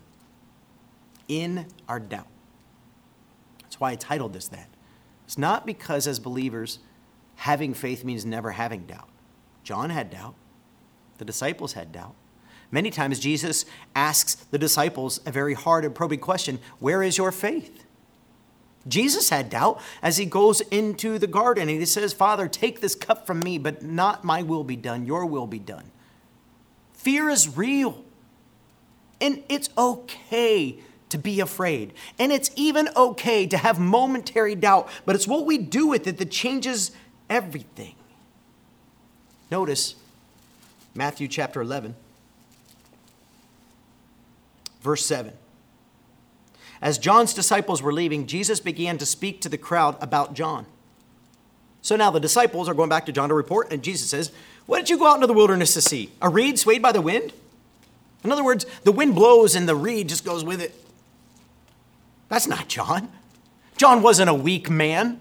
in 1.32 1.66
our 1.88 2.00
doubt. 2.00 2.28
That's 3.62 3.80
why 3.80 3.92
I 3.92 3.96
titled 3.96 4.34
this 4.34 4.50
that. 4.50 4.68
It's 5.26 5.38
not 5.38 5.66
because, 5.66 6.06
as 6.06 6.20
believers, 6.20 6.80
having 7.36 7.74
faith 7.74 8.04
means 8.04 8.26
never 8.26 8.52
having 8.52 8.82
doubt. 8.82 9.08
John 9.64 9.92
had 9.92 10.10
doubt, 10.10 10.36
the 11.20 11.26
disciples 11.26 11.72
had 11.74 11.94
doubt. 11.94 12.16
Many 12.70 12.90
times, 12.90 13.18
Jesus 13.18 13.66
asks 13.96 14.36
the 14.36 14.58
disciples 14.58 15.22
a 15.26 15.32
very 15.32 15.54
hard 15.54 15.86
and 15.86 15.96
probing 15.96 16.20
question 16.20 16.60
Where 16.80 17.02
is 17.02 17.18
your 17.18 17.32
faith? 17.32 17.86
Jesus 18.88 19.30
had 19.30 19.50
doubt 19.50 19.80
as 20.02 20.18
he 20.18 20.26
goes 20.26 20.60
into 20.62 21.18
the 21.18 21.28
garden 21.28 21.70
and 21.70 21.80
he 21.80 21.86
says, 21.86 22.12
Father, 22.12 22.50
take 22.50 22.82
this 22.82 22.96
cup 22.96 23.26
from 23.26 23.40
me, 23.40 23.58
but 23.58 23.84
not 23.84 24.26
my 24.26 24.42
will 24.42 24.64
be 24.66 24.76
done, 24.76 25.06
your 25.06 25.26
will 25.26 25.48
be 25.48 25.60
done. 25.60 25.92
Fear 26.94 27.30
is 27.30 27.56
real. 27.56 28.04
And 29.22 29.44
it's 29.48 29.70
okay 29.78 30.80
to 31.12 31.18
be 31.18 31.40
afraid. 31.40 31.94
And 32.20 32.32
it's 32.32 32.52
even 32.56 32.90
okay 32.96 33.46
to 33.48 33.58
have 33.58 33.80
momentary 33.80 34.56
doubt, 34.56 34.90
but 35.06 35.16
it's 35.16 35.28
what 35.28 35.46
we 35.46 35.58
do 35.58 35.88
with 35.88 36.08
it 36.08 36.18
that 36.18 36.32
changes 36.32 36.92
everything. 37.30 37.96
Notice 39.50 39.96
Matthew 40.96 41.28
chapter 41.28 41.62
11, 41.62 41.96
verse 44.82 45.06
7. 45.06 45.34
As 46.82 46.98
John's 46.98 47.34
disciples 47.34 47.82
were 47.82 47.94
leaving, 47.94 48.26
Jesus 48.26 48.60
began 48.60 48.98
to 48.98 49.06
speak 49.06 49.40
to 49.42 49.50
the 49.50 49.58
crowd 49.58 49.96
about 50.02 50.34
John. 50.34 50.66
So 51.82 51.96
now 51.96 52.12
the 52.12 52.20
disciples 52.20 52.68
are 52.68 52.74
going 52.74 52.90
back 52.90 53.06
to 53.06 53.12
John 53.12 53.30
to 53.30 53.36
report, 53.36 53.72
and 53.72 53.84
Jesus 53.84 54.10
says, 54.10 54.32
What 54.66 54.78
did 54.78 54.90
you 54.90 54.98
go 54.98 55.08
out 55.08 55.16
into 55.16 55.28
the 55.28 55.34
wilderness 55.34 55.74
to 55.76 55.82
see? 55.82 56.12
A 56.22 56.30
reed 56.30 56.58
swayed 56.58 56.82
by 56.82 56.92
the 56.92 57.02
wind? 57.02 57.34
In 58.24 58.32
other 58.32 58.44
words, 58.44 58.66
the 58.84 58.92
wind 58.92 59.16
blows 59.16 59.56
and 59.56 59.68
the 59.68 59.76
reed 59.76 60.10
just 60.10 60.26
goes 60.26 60.44
with 60.44 60.62
it. 60.62 60.76
That's 62.32 62.48
not 62.48 62.70
John. 62.70 63.10
John 63.76 64.02
wasn't 64.02 64.30
a 64.30 64.34
weak 64.34 64.70
man. 64.70 65.20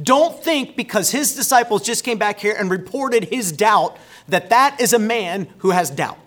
Don't 0.00 0.40
think 0.40 0.76
because 0.76 1.10
his 1.10 1.34
disciples 1.34 1.82
just 1.82 2.04
came 2.04 2.16
back 2.16 2.38
here 2.38 2.54
and 2.56 2.70
reported 2.70 3.24
his 3.24 3.50
doubt 3.50 3.96
that 4.28 4.50
that 4.50 4.80
is 4.80 4.92
a 4.92 4.98
man 5.00 5.48
who 5.58 5.72
has 5.72 5.90
doubt. 5.90 6.18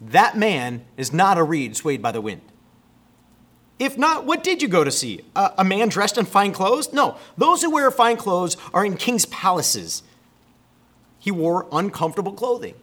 That 0.00 0.38
man 0.38 0.84
is 0.96 1.12
not 1.12 1.36
a 1.36 1.42
reed 1.42 1.76
swayed 1.76 2.00
by 2.00 2.12
the 2.12 2.20
wind. 2.20 2.42
If 3.80 3.98
not, 3.98 4.24
what 4.24 4.44
did 4.44 4.62
you 4.62 4.68
go 4.68 4.84
to 4.84 4.92
see? 4.92 5.22
A, 5.34 5.50
a, 5.58 5.64
man 5.64 5.88
dressed 5.88 6.16
in 6.16 6.24
fine 6.24 6.52
clothes? 6.52 6.92
No, 6.92 7.16
those 7.36 7.62
who 7.62 7.72
wear 7.72 7.90
fine 7.90 8.16
clothes 8.16 8.56
are 8.72 8.84
in 8.84 8.96
king's 8.96 9.26
palaces. 9.26 10.04
He 11.18 11.32
wore 11.32 11.66
uncomfortable 11.72 12.34
clothing. 12.34 12.76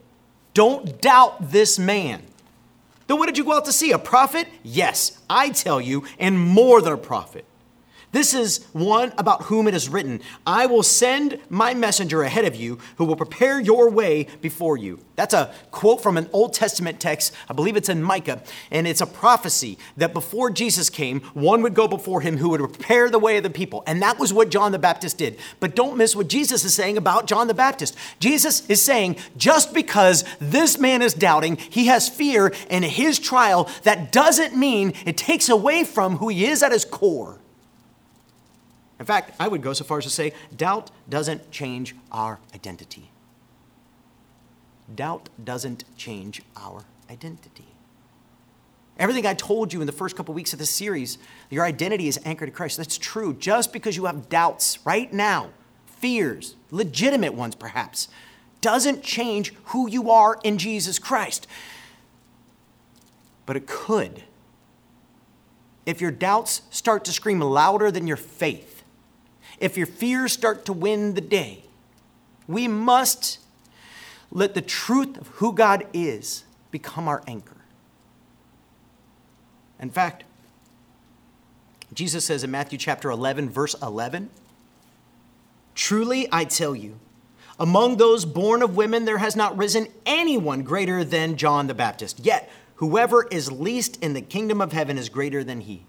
Don't 0.52 1.00
doubt 1.00 1.50
this 1.50 1.78
man. 1.78 2.24
Then 3.10 3.18
what 3.18 3.26
did 3.26 3.36
you 3.36 3.42
go 3.42 3.54
out 3.54 3.64
to 3.64 3.72
see? 3.72 3.90
A 3.90 3.98
prophet? 3.98 4.46
Yes, 4.62 5.18
I 5.28 5.50
tell 5.50 5.80
you, 5.80 6.04
and 6.20 6.38
more 6.38 6.80
than 6.80 6.92
a 6.92 6.96
prophet. 6.96 7.44
This 8.12 8.34
is 8.34 8.64
one 8.72 9.12
about 9.18 9.42
whom 9.42 9.68
it 9.68 9.74
is 9.74 9.88
written, 9.88 10.20
I 10.44 10.66
will 10.66 10.82
send 10.82 11.38
my 11.48 11.74
messenger 11.74 12.22
ahead 12.22 12.44
of 12.44 12.56
you 12.56 12.78
who 12.96 13.04
will 13.04 13.14
prepare 13.14 13.60
your 13.60 13.88
way 13.88 14.26
before 14.40 14.76
you. 14.76 14.98
That's 15.14 15.32
a 15.32 15.54
quote 15.70 16.02
from 16.02 16.16
an 16.16 16.28
Old 16.32 16.52
Testament 16.52 16.98
text. 16.98 17.32
I 17.48 17.52
believe 17.52 17.76
it's 17.76 17.88
in 17.88 18.02
Micah. 18.02 18.42
And 18.72 18.88
it's 18.88 19.00
a 19.00 19.06
prophecy 19.06 19.78
that 19.96 20.12
before 20.12 20.50
Jesus 20.50 20.90
came, 20.90 21.20
one 21.34 21.62
would 21.62 21.74
go 21.74 21.86
before 21.86 22.20
him 22.20 22.38
who 22.38 22.48
would 22.48 22.60
prepare 22.60 23.10
the 23.10 23.18
way 23.18 23.36
of 23.36 23.44
the 23.44 23.50
people. 23.50 23.84
And 23.86 24.02
that 24.02 24.18
was 24.18 24.32
what 24.32 24.50
John 24.50 24.72
the 24.72 24.78
Baptist 24.78 25.18
did. 25.18 25.38
But 25.60 25.76
don't 25.76 25.96
miss 25.96 26.16
what 26.16 26.26
Jesus 26.26 26.64
is 26.64 26.74
saying 26.74 26.96
about 26.96 27.26
John 27.26 27.46
the 27.46 27.54
Baptist. 27.54 27.96
Jesus 28.18 28.68
is 28.68 28.82
saying, 28.82 29.16
just 29.36 29.72
because 29.72 30.24
this 30.40 30.78
man 30.78 31.00
is 31.00 31.14
doubting, 31.14 31.58
he 31.58 31.86
has 31.86 32.08
fear 32.08 32.52
in 32.68 32.82
his 32.82 33.20
trial, 33.20 33.68
that 33.84 34.10
doesn't 34.10 34.56
mean 34.56 34.94
it 35.06 35.16
takes 35.16 35.48
away 35.48 35.84
from 35.84 36.16
who 36.16 36.28
he 36.28 36.46
is 36.46 36.62
at 36.64 36.72
his 36.72 36.84
core. 36.84 37.38
In 39.00 39.06
fact, 39.06 39.34
I 39.40 39.48
would 39.48 39.62
go 39.62 39.72
so 39.72 39.82
far 39.82 39.98
as 39.98 40.04
to 40.04 40.10
say 40.10 40.34
doubt 40.54 40.90
doesn't 41.08 41.50
change 41.50 41.96
our 42.12 42.38
identity. 42.54 43.10
Doubt 44.94 45.30
doesn't 45.42 45.84
change 45.96 46.42
our 46.54 46.84
identity. 47.10 47.64
Everything 48.98 49.24
I 49.24 49.32
told 49.32 49.72
you 49.72 49.80
in 49.80 49.86
the 49.86 49.92
first 49.92 50.14
couple 50.14 50.34
weeks 50.34 50.52
of 50.52 50.58
this 50.58 50.68
series, 50.68 51.16
your 51.48 51.64
identity 51.64 52.08
is 52.08 52.20
anchored 52.26 52.48
to 52.48 52.52
Christ. 52.52 52.76
That's 52.76 52.98
true. 52.98 53.32
Just 53.32 53.72
because 53.72 53.96
you 53.96 54.04
have 54.04 54.28
doubts 54.28 54.78
right 54.84 55.10
now, 55.10 55.48
fears, 55.86 56.56
legitimate 56.70 57.32
ones 57.32 57.54
perhaps, 57.54 58.08
doesn't 58.60 59.02
change 59.02 59.54
who 59.66 59.88
you 59.88 60.10
are 60.10 60.38
in 60.44 60.58
Jesus 60.58 60.98
Christ. 60.98 61.46
But 63.46 63.56
it 63.56 63.66
could. 63.66 64.24
If 65.86 66.02
your 66.02 66.10
doubts 66.10 66.60
start 66.68 67.06
to 67.06 67.12
scream 67.12 67.40
louder 67.40 67.90
than 67.90 68.06
your 68.06 68.18
faith, 68.18 68.79
if 69.60 69.76
your 69.76 69.86
fears 69.86 70.32
start 70.32 70.64
to 70.64 70.72
win 70.72 71.14
the 71.14 71.20
day, 71.20 71.64
we 72.48 72.66
must 72.66 73.38
let 74.32 74.54
the 74.54 74.62
truth 74.62 75.16
of 75.18 75.28
who 75.28 75.52
God 75.52 75.86
is 75.92 76.44
become 76.70 77.06
our 77.06 77.22
anchor. 77.26 77.56
In 79.78 79.90
fact, 79.90 80.24
Jesus 81.92 82.24
says 82.24 82.44
in 82.44 82.50
Matthew 82.50 82.78
chapter 82.78 83.10
11, 83.10 83.50
verse 83.50 83.74
11, 83.82 84.30
Truly 85.74 86.28
I 86.30 86.44
tell 86.44 86.74
you, 86.74 86.98
among 87.58 87.96
those 87.96 88.24
born 88.24 88.62
of 88.62 88.76
women, 88.76 89.04
there 89.04 89.18
has 89.18 89.36
not 89.36 89.56
risen 89.56 89.88
anyone 90.06 90.62
greater 90.62 91.04
than 91.04 91.36
John 91.36 91.66
the 91.66 91.74
Baptist. 91.74 92.20
Yet, 92.20 92.50
whoever 92.76 93.26
is 93.26 93.52
least 93.52 94.02
in 94.02 94.14
the 94.14 94.22
kingdom 94.22 94.60
of 94.60 94.72
heaven 94.72 94.96
is 94.96 95.08
greater 95.08 95.44
than 95.44 95.60
he. 95.60 95.84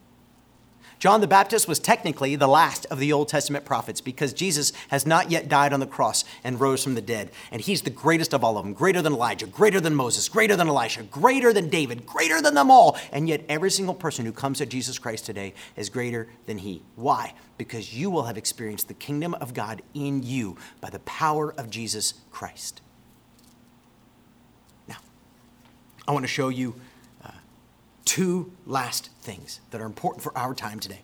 John 1.02 1.20
the 1.20 1.26
Baptist 1.26 1.68
was 1.68 1.80
technically 1.80 2.36
the 2.36 2.48
last 2.48 2.86
of 2.92 3.00
the 3.00 3.12
Old 3.12 3.28
Testament 3.28 3.66
prophets 3.66 4.02
because 4.02 4.34
Jesus 4.34 4.72
has 4.90 5.04
not 5.04 5.32
yet 5.32 5.50
died 5.50 5.74
on 5.74 5.80
the 5.80 5.88
cross 5.88 6.24
and 6.44 6.60
rose 6.60 6.84
from 6.84 6.94
the 6.94 7.02
dead. 7.02 7.32
And 7.50 7.60
he's 7.60 7.82
the 7.82 7.90
greatest 7.90 8.36
of 8.36 8.44
all 8.44 8.56
of 8.56 8.64
them, 8.64 8.76
greater 8.76 9.02
than 9.02 9.14
Elijah, 9.14 9.48
greater 9.48 9.82
than 9.82 9.96
Moses, 9.96 10.30
greater 10.30 10.56
than 10.56 10.68
Elisha, 10.68 11.02
greater 11.02 11.54
than 11.54 11.70
David, 11.70 12.06
greater 12.06 12.40
than 12.40 12.54
them 12.54 12.70
all. 12.70 13.00
And 13.12 13.28
yet, 13.28 13.44
every 13.50 13.72
single 13.72 13.96
person 13.96 14.28
who 14.28 14.32
comes 14.32 14.60
to 14.60 14.68
Jesus 14.68 15.00
Christ 15.00 15.26
today 15.26 15.56
is 15.76 15.90
greater 15.90 16.28
than 16.46 16.60
he. 16.60 16.84
Why? 16.96 17.34
Because 17.58 17.96
you 17.96 18.12
will 18.12 18.26
have 18.26 18.38
experienced 18.38 18.88
the 18.88 18.94
kingdom 18.94 19.34
of 19.34 19.56
God 19.56 19.82
in 19.96 20.22
you 20.22 20.56
by 20.82 20.92
the 20.92 21.00
power 21.00 21.52
of 21.52 21.72
Jesus 21.72 22.14
Christ. 22.30 22.80
Now, 24.88 24.98
I 26.08 26.12
want 26.12 26.26
to 26.26 26.32
show 26.32 26.50
you 26.50 26.76
two 28.12 28.52
last 28.66 29.10
things 29.22 29.62
that 29.70 29.80
are 29.80 29.86
important 29.86 30.22
for 30.22 30.38
our 30.38 30.54
time 30.54 30.82
today. 30.82 31.00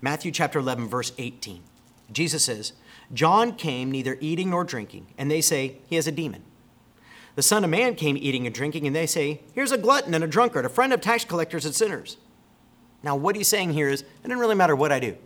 Matthew 0.00 0.30
chapter 0.30 0.60
11, 0.60 0.86
verse 0.86 1.10
18. 1.18 1.64
Jesus 2.12 2.44
says, 2.44 2.74
John 3.12 3.56
came 3.56 3.90
neither 3.90 4.16
eating 4.20 4.50
nor 4.50 4.62
drinking, 4.62 5.08
and 5.18 5.28
they 5.28 5.40
say, 5.40 5.78
He 5.88 5.96
has 5.96 6.06
a 6.06 6.12
demon. 6.12 6.44
The 7.34 7.42
Son 7.42 7.64
of 7.64 7.70
Man 7.70 7.96
came 7.96 8.16
eating 8.16 8.46
and 8.46 8.54
drinking, 8.54 8.86
and 8.86 8.94
they 8.94 9.04
say, 9.04 9.40
Here's 9.52 9.72
a 9.72 9.76
glutton 9.76 10.14
and 10.14 10.22
a 10.22 10.28
drunkard, 10.28 10.64
a 10.64 10.68
friend 10.68 10.92
of 10.92 11.00
tax 11.00 11.24
collectors 11.24 11.64
and 11.64 11.74
sinners. 11.74 12.18
Now, 13.02 13.16
what 13.16 13.34
he's 13.34 13.48
saying 13.48 13.72
here 13.72 13.88
is, 13.88 14.02
it 14.02 14.22
doesn't 14.22 14.38
really 14.38 14.54
matter 14.54 14.76
what 14.76 14.92
I 14.92 15.00
do. 15.00 15.16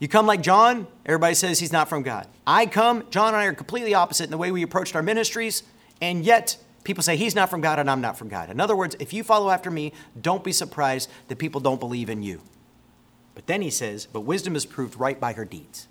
You 0.00 0.08
come 0.08 0.26
like 0.26 0.42
John, 0.42 0.86
everybody 1.06 1.34
says 1.34 1.60
he's 1.60 1.72
not 1.72 1.88
from 1.88 2.02
God. 2.02 2.26
I 2.46 2.66
come, 2.66 3.04
John 3.08 3.28
and 3.28 3.38
I 3.38 3.46
are 3.46 3.54
completely 3.54 3.94
opposite 3.94 4.24
in 4.24 4.30
the 4.30 4.36
way 4.36 4.52
we 4.52 4.62
approached 4.62 4.94
our 4.94 5.02
ministries, 5.02 5.62
and 6.02 6.26
yet 6.26 6.58
people 6.84 7.02
say 7.02 7.16
he's 7.16 7.34
not 7.34 7.50
from 7.50 7.60
God 7.60 7.78
and 7.78 7.90
I'm 7.90 8.00
not 8.00 8.18
from 8.18 8.28
God. 8.28 8.50
In 8.50 8.60
other 8.60 8.76
words, 8.76 8.96
if 9.00 9.12
you 9.12 9.22
follow 9.22 9.50
after 9.50 9.70
me, 9.70 9.92
don't 10.20 10.44
be 10.44 10.52
surprised 10.52 11.10
that 11.28 11.36
people 11.36 11.60
don't 11.60 11.80
believe 11.80 12.10
in 12.10 12.22
you. 12.22 12.40
But 13.34 13.46
then 13.46 13.62
he 13.62 13.70
says, 13.70 14.06
but 14.06 14.20
wisdom 14.20 14.56
is 14.56 14.66
proved 14.66 14.96
right 14.96 15.18
by 15.18 15.32
her 15.34 15.44
deeds. 15.44 15.86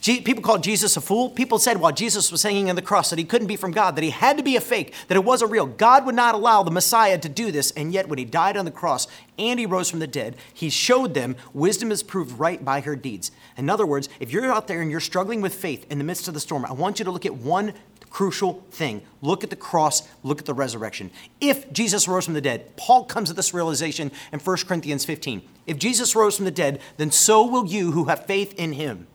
People 0.00 0.42
called 0.42 0.62
Jesus 0.62 0.96
a 0.96 1.00
fool. 1.00 1.28
People 1.28 1.58
said 1.58 1.78
while 1.78 1.90
Jesus 1.90 2.30
was 2.30 2.44
hanging 2.44 2.70
on 2.70 2.76
the 2.76 2.82
cross 2.82 3.10
that 3.10 3.18
he 3.18 3.24
couldn't 3.24 3.48
be 3.48 3.56
from 3.56 3.72
God, 3.72 3.96
that 3.96 4.04
he 4.04 4.10
had 4.10 4.36
to 4.36 4.44
be 4.44 4.54
a 4.54 4.60
fake, 4.60 4.94
that 5.08 5.16
it 5.16 5.24
wasn't 5.24 5.50
real. 5.50 5.66
God 5.66 6.06
would 6.06 6.14
not 6.14 6.36
allow 6.36 6.62
the 6.62 6.70
Messiah 6.70 7.18
to 7.18 7.28
do 7.28 7.50
this. 7.50 7.72
And 7.72 7.92
yet, 7.92 8.08
when 8.08 8.18
he 8.18 8.24
died 8.24 8.56
on 8.56 8.64
the 8.64 8.70
cross 8.70 9.08
and 9.36 9.58
he 9.58 9.66
rose 9.66 9.90
from 9.90 9.98
the 9.98 10.06
dead, 10.06 10.36
he 10.54 10.70
showed 10.70 11.14
them 11.14 11.34
wisdom 11.52 11.90
is 11.90 12.04
proved 12.04 12.38
right 12.38 12.64
by 12.64 12.80
her 12.80 12.94
deeds. 12.94 13.32
In 13.56 13.68
other 13.68 13.86
words, 13.86 14.08
if 14.20 14.30
you're 14.30 14.52
out 14.52 14.68
there 14.68 14.80
and 14.80 14.90
you're 14.90 15.00
struggling 15.00 15.40
with 15.40 15.54
faith 15.54 15.84
in 15.90 15.98
the 15.98 16.04
midst 16.04 16.28
of 16.28 16.34
the 16.34 16.40
storm, 16.40 16.64
I 16.64 16.72
want 16.72 17.00
you 17.00 17.04
to 17.04 17.10
look 17.10 17.26
at 17.26 17.34
one 17.34 17.74
crucial 18.10 18.64
thing. 18.70 19.02
Look 19.22 19.44
at 19.44 19.50
the 19.50 19.56
cross, 19.56 20.08
look 20.22 20.38
at 20.38 20.46
the 20.46 20.54
resurrection. 20.54 21.10
If 21.40 21.72
Jesus 21.72 22.08
rose 22.08 22.24
from 22.24 22.34
the 22.34 22.40
dead, 22.40 22.76
Paul 22.76 23.04
comes 23.04 23.28
to 23.28 23.34
this 23.34 23.52
realization 23.52 24.10
in 24.32 24.40
1 24.40 24.56
Corinthians 24.66 25.04
15. 25.04 25.42
If 25.66 25.78
Jesus 25.78 26.16
rose 26.16 26.36
from 26.36 26.44
the 26.44 26.50
dead, 26.50 26.80
then 26.96 27.10
so 27.10 27.46
will 27.46 27.66
you 27.66 27.92
who 27.92 28.04
have 28.04 28.26
faith 28.26 28.54
in 28.54 28.72
him. 28.72 29.06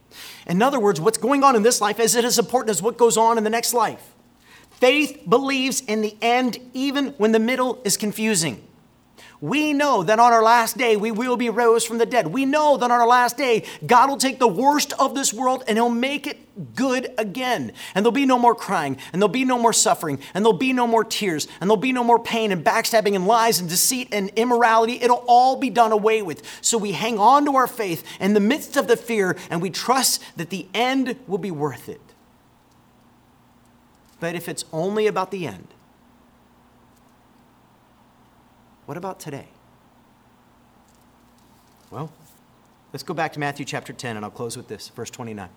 In 0.46 0.62
other 0.62 0.80
words, 0.80 1.00
what's 1.00 1.18
going 1.18 1.44
on 1.44 1.56
in 1.56 1.64
this 1.64 1.82
life 1.82 2.00
is 2.00 2.16
it 2.16 2.26
as 2.26 2.38
important 2.38 2.70
as 2.70 2.82
what 2.82 2.98
goes 2.98 3.18
on 3.18 3.38
in 3.38 3.44
the 3.44 3.50
next 3.50 3.74
life. 3.74 4.14
Faith 4.72 5.24
believes 5.30 5.82
in 5.82 6.02
the 6.02 6.18
end 6.22 6.58
even 6.74 7.10
when 7.18 7.32
the 7.32 7.40
middle 7.40 7.82
is 7.84 7.98
confusing. 7.98 8.68
We 9.40 9.74
know 9.74 10.04
that 10.04 10.20
on 10.20 10.34
our 10.34 10.44
last 10.44 10.78
day 10.78 10.96
we 10.96 11.12
will 11.12 11.38
be 11.38 11.50
raised 11.50 11.88
from 11.88 11.98
the 11.98 12.06
dead. 12.06 12.28
We 12.28 12.46
know 12.46 12.78
that 12.78 12.86
on 12.86 12.92
our 12.92 13.08
last 13.08 13.38
day 13.38 13.66
God 13.86 14.10
will 14.10 14.18
take 14.18 14.40
the 14.40 14.48
worst 14.48 14.94
of 15.00 15.16
this 15.16 15.34
world 15.34 15.64
and 15.68 15.78
he'll 15.78 15.90
make 15.90 16.28
it 16.28 16.38
good 16.76 17.14
again. 17.18 17.74
And 17.96 18.06
there'll 18.06 18.12
be 18.12 18.26
no 18.26 18.38
more 18.38 18.54
crying, 18.54 18.98
and 19.12 19.22
there'll 19.22 19.30
be 19.30 19.46
no 19.46 19.58
more 19.58 19.74
suffering, 19.74 20.20
and 20.34 20.44
there'll 20.46 20.58
be 20.58 20.74
no 20.74 20.86
more 20.86 21.04
tears, 21.04 21.48
and 21.60 21.70
there'll 21.70 21.78
be 21.78 21.94
no 21.94 22.04
more 22.04 22.20
pain 22.20 22.52
and 22.52 22.64
backstabbing 22.64 23.16
and 23.16 23.26
lies 23.26 23.60
and 23.60 23.70
deceit 23.70 24.10
and 24.12 24.30
immorality. 24.36 25.02
It'll 25.02 25.24
all 25.28 25.56
be 25.56 25.70
done 25.70 25.92
away 25.92 26.22
with. 26.22 26.44
So 26.62 26.78
we 26.78 26.92
hang 26.92 27.18
on 27.18 27.46
to 27.46 27.56
our 27.56 27.68
faith 27.68 28.06
in 28.20 28.34
the 28.34 28.40
midst 28.40 28.78
of 28.78 28.88
the 28.88 28.98
fear 28.98 29.38
and 29.50 29.62
we 29.62 29.70
trust 29.70 30.22
that 30.38 30.50
the 30.50 30.68
end 30.74 31.18
will 31.28 31.38
be 31.38 31.52
worth 31.52 31.90
it. 31.90 32.02
But 34.20 34.36
if 34.36 34.48
it's 34.48 34.66
only 34.72 35.08
about 35.08 35.32
the 35.32 35.48
end, 35.48 35.68
What 38.92 38.98
about 38.98 39.22
today? 39.22 39.48
Well, 41.92 42.12
let's 42.92 43.04
go 43.04 43.14
back 43.14 43.32
to 43.32 43.40
Matthew 43.40 43.64
chapter 43.64 43.94
10, 43.94 44.18
and 44.18 44.26
I'll 44.26 44.32
close 44.32 44.58
with 44.58 44.68
this, 44.68 44.90
verse 44.90 45.10
29. 45.10 45.48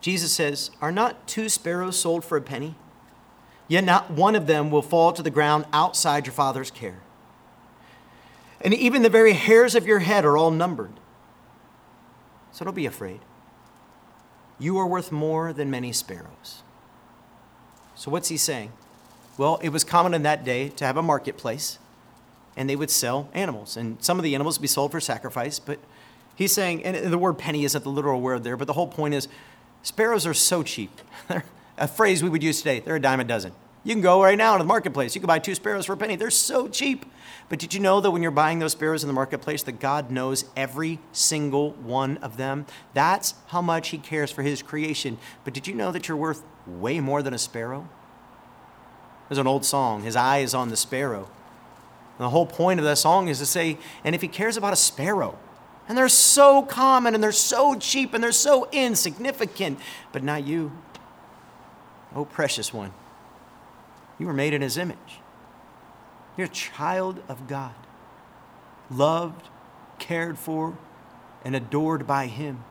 Jesus 0.00 0.32
says, 0.32 0.72
Are 0.80 0.90
not 0.90 1.28
two 1.28 1.48
sparrows 1.48 1.96
sold 1.96 2.24
for 2.24 2.36
a 2.36 2.40
penny? 2.40 2.74
Yet 3.68 3.84
not 3.84 4.10
one 4.10 4.34
of 4.34 4.48
them 4.48 4.72
will 4.72 4.82
fall 4.82 5.12
to 5.12 5.22
the 5.22 5.30
ground 5.30 5.66
outside 5.72 6.26
your 6.26 6.32
Father's 6.32 6.72
care. 6.72 6.98
And 8.60 8.74
even 8.74 9.02
the 9.02 9.08
very 9.08 9.34
hairs 9.34 9.76
of 9.76 9.86
your 9.86 10.00
head 10.00 10.24
are 10.24 10.36
all 10.36 10.50
numbered. 10.50 10.98
So 12.50 12.64
don't 12.64 12.74
be 12.74 12.86
afraid. 12.86 13.20
You 14.58 14.78
are 14.78 14.86
worth 14.88 15.12
more 15.12 15.52
than 15.52 15.70
many 15.70 15.92
sparrows. 15.92 16.64
So, 17.94 18.10
what's 18.10 18.30
he 18.30 18.36
saying? 18.36 18.72
Well, 19.40 19.58
it 19.62 19.70
was 19.70 19.84
common 19.84 20.12
in 20.12 20.22
that 20.24 20.44
day 20.44 20.68
to 20.68 20.84
have 20.84 20.98
a 20.98 21.02
marketplace, 21.02 21.78
and 22.58 22.68
they 22.68 22.76
would 22.76 22.90
sell 22.90 23.30
animals. 23.32 23.74
And 23.74 23.96
some 24.04 24.18
of 24.18 24.22
the 24.22 24.34
animals 24.34 24.58
would 24.58 24.62
be 24.62 24.68
sold 24.68 24.90
for 24.90 25.00
sacrifice, 25.00 25.58
but 25.58 25.78
he's 26.34 26.52
saying, 26.52 26.84
and 26.84 27.10
the 27.10 27.16
word 27.16 27.38
penny 27.38 27.64
isn't 27.64 27.82
the 27.82 27.88
literal 27.88 28.20
word 28.20 28.44
there, 28.44 28.58
but 28.58 28.66
the 28.66 28.74
whole 28.74 28.86
point 28.86 29.14
is 29.14 29.28
sparrows 29.82 30.26
are 30.26 30.34
so 30.34 30.62
cheap. 30.62 30.90
A 31.78 31.88
phrase 31.88 32.22
we 32.22 32.28
would 32.28 32.42
use 32.42 32.58
today. 32.58 32.80
They're 32.80 32.96
a 32.96 33.00
dime 33.00 33.20
a 33.20 33.24
dozen. 33.24 33.52
You 33.82 33.94
can 33.94 34.02
go 34.02 34.22
right 34.22 34.36
now 34.36 34.58
to 34.58 34.62
the 34.62 34.68
marketplace. 34.68 35.14
You 35.14 35.22
can 35.22 35.28
buy 35.28 35.38
two 35.38 35.54
sparrows 35.54 35.86
for 35.86 35.94
a 35.94 35.96
penny. 35.96 36.16
They're 36.16 36.30
so 36.30 36.68
cheap. 36.68 37.06
But 37.48 37.58
did 37.58 37.72
you 37.72 37.80
know 37.80 38.02
that 38.02 38.10
when 38.10 38.20
you're 38.20 38.30
buying 38.30 38.58
those 38.58 38.72
sparrows 38.72 39.02
in 39.02 39.06
the 39.06 39.14
marketplace, 39.14 39.62
that 39.62 39.80
God 39.80 40.10
knows 40.10 40.44
every 40.54 40.98
single 41.12 41.70
one 41.70 42.18
of 42.18 42.36
them? 42.36 42.66
That's 42.92 43.32
how 43.46 43.62
much 43.62 43.88
He 43.88 43.96
cares 43.96 44.30
for 44.30 44.42
His 44.42 44.60
creation. 44.60 45.16
But 45.44 45.54
did 45.54 45.66
you 45.66 45.72
know 45.72 45.90
that 45.92 46.08
you're 46.08 46.18
worth 46.18 46.42
way 46.66 47.00
more 47.00 47.22
than 47.22 47.32
a 47.32 47.38
sparrow? 47.38 47.88
There's 49.30 49.38
an 49.38 49.46
old 49.46 49.64
song, 49.64 50.02
His 50.02 50.16
eye 50.16 50.38
is 50.38 50.54
on 50.54 50.70
the 50.70 50.76
sparrow. 50.76 51.30
And 52.18 52.26
the 52.26 52.30
whole 52.30 52.46
point 52.46 52.80
of 52.80 52.84
that 52.84 52.98
song 52.98 53.28
is 53.28 53.38
to 53.38 53.46
say, 53.46 53.78
and 54.02 54.12
if 54.12 54.20
He 54.20 54.26
cares 54.26 54.56
about 54.56 54.72
a 54.72 54.76
sparrow, 54.76 55.38
and 55.88 55.96
they're 55.96 56.08
so 56.08 56.62
common 56.62 57.14
and 57.14 57.22
they're 57.22 57.30
so 57.30 57.76
cheap 57.76 58.12
and 58.12 58.22
they're 58.22 58.32
so 58.32 58.68
insignificant, 58.72 59.78
but 60.10 60.24
not 60.24 60.44
you. 60.44 60.72
Oh, 62.14 62.24
precious 62.24 62.74
one. 62.74 62.92
You 64.18 64.26
were 64.26 64.32
made 64.32 64.52
in 64.52 64.62
His 64.62 64.76
image. 64.76 65.20
You're 66.36 66.48
a 66.48 66.50
child 66.50 67.22
of 67.28 67.46
God, 67.46 67.74
loved, 68.90 69.48
cared 70.00 70.38
for 70.38 70.76
and 71.44 71.54
adored 71.54 72.04
by 72.04 72.26
Him. 72.26 72.64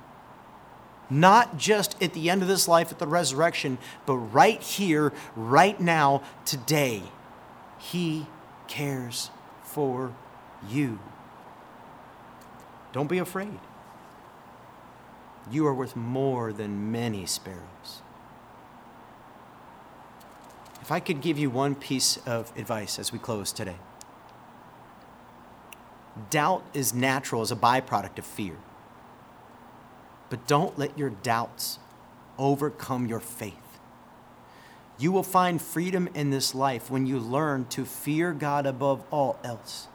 Not 1.09 1.57
just 1.57 2.01
at 2.01 2.13
the 2.13 2.29
end 2.29 2.41
of 2.41 2.47
this 2.47 2.67
life 2.67 2.91
at 2.91 2.99
the 2.99 3.07
resurrection, 3.07 3.77
but 4.05 4.15
right 4.15 4.61
here, 4.61 5.11
right 5.35 5.79
now, 5.79 6.21
today. 6.45 7.03
He 7.79 8.27
cares 8.67 9.31
for 9.63 10.13
you. 10.69 10.99
Don't 12.91 13.09
be 13.09 13.17
afraid. 13.17 13.59
You 15.49 15.65
are 15.65 15.73
worth 15.73 15.95
more 15.95 16.53
than 16.53 16.91
many 16.91 17.25
sparrows. 17.25 18.01
If 20.81 20.91
I 20.91 20.99
could 20.99 21.21
give 21.21 21.39
you 21.39 21.49
one 21.49 21.75
piece 21.75 22.17
of 22.25 22.51
advice 22.57 22.99
as 22.99 23.11
we 23.11 23.19
close 23.19 23.51
today 23.51 23.75
doubt 26.29 26.63
is 26.73 26.93
natural 26.93 27.41
as 27.41 27.51
a 27.51 27.55
byproduct 27.55 28.17
of 28.17 28.25
fear. 28.25 28.55
But 30.29 30.47
don't 30.47 30.77
let 30.77 30.97
your 30.97 31.09
doubts 31.09 31.79
overcome 32.37 33.07
your 33.07 33.19
faith. 33.19 33.55
You 34.97 35.11
will 35.11 35.23
find 35.23 35.61
freedom 35.61 36.09
in 36.13 36.29
this 36.29 36.53
life 36.53 36.91
when 36.91 37.05
you 37.05 37.19
learn 37.19 37.65
to 37.69 37.85
fear 37.85 38.33
God 38.33 38.65
above 38.65 39.03
all 39.11 39.39
else. 39.43 39.87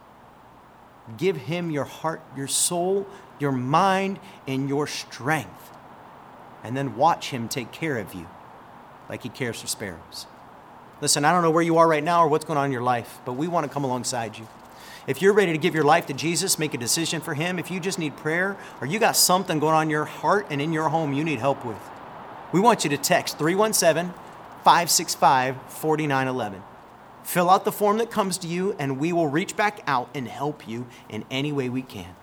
Give 1.18 1.36
Him 1.36 1.70
your 1.70 1.84
heart, 1.84 2.22
your 2.34 2.46
soul, 2.46 3.06
your 3.38 3.52
mind, 3.52 4.18
and 4.46 4.68
your 4.68 4.86
strength. 4.86 5.70
And 6.62 6.74
then 6.74 6.96
watch 6.96 7.30
Him 7.30 7.48
take 7.48 7.70
care 7.70 7.98
of 7.98 8.14
you 8.14 8.26
like 9.10 9.22
He 9.22 9.28
cares 9.28 9.60
for 9.60 9.66
sparrows. 9.66 10.26
Listen, 11.02 11.26
I 11.26 11.32
don't 11.32 11.42
know 11.42 11.50
where 11.50 11.62
you 11.62 11.76
are 11.76 11.86
right 11.86 12.02
now 12.02 12.24
or 12.24 12.28
what's 12.28 12.46
going 12.46 12.58
on 12.58 12.66
in 12.66 12.72
your 12.72 12.82
life, 12.82 13.18
but 13.26 13.34
we 13.34 13.46
want 13.46 13.66
to 13.66 13.72
come 13.72 13.84
alongside 13.84 14.38
you. 14.38 14.48
If 15.06 15.20
you're 15.20 15.32
ready 15.32 15.52
to 15.52 15.58
give 15.58 15.74
your 15.74 15.84
life 15.84 16.06
to 16.06 16.14
Jesus, 16.14 16.58
make 16.58 16.74
a 16.74 16.78
decision 16.78 17.20
for 17.20 17.34
Him, 17.34 17.58
if 17.58 17.70
you 17.70 17.80
just 17.80 17.98
need 17.98 18.16
prayer 18.16 18.56
or 18.80 18.86
you 18.86 18.98
got 18.98 19.16
something 19.16 19.58
going 19.58 19.74
on 19.74 19.84
in 19.84 19.90
your 19.90 20.04
heart 20.04 20.46
and 20.50 20.60
in 20.60 20.72
your 20.72 20.88
home 20.88 21.12
you 21.12 21.24
need 21.24 21.38
help 21.38 21.64
with, 21.64 21.80
we 22.52 22.60
want 22.60 22.84
you 22.84 22.90
to 22.90 22.96
text 22.96 23.38
317 23.38 24.14
565 24.64 25.56
4911. 25.68 26.62
Fill 27.24 27.48
out 27.50 27.64
the 27.64 27.72
form 27.72 27.98
that 27.98 28.10
comes 28.10 28.38
to 28.38 28.46
you, 28.46 28.76
and 28.78 28.98
we 28.98 29.12
will 29.12 29.28
reach 29.28 29.56
back 29.56 29.80
out 29.86 30.10
and 30.14 30.28
help 30.28 30.68
you 30.68 30.86
in 31.08 31.24
any 31.30 31.52
way 31.52 31.68
we 31.68 31.82
can. 31.82 32.14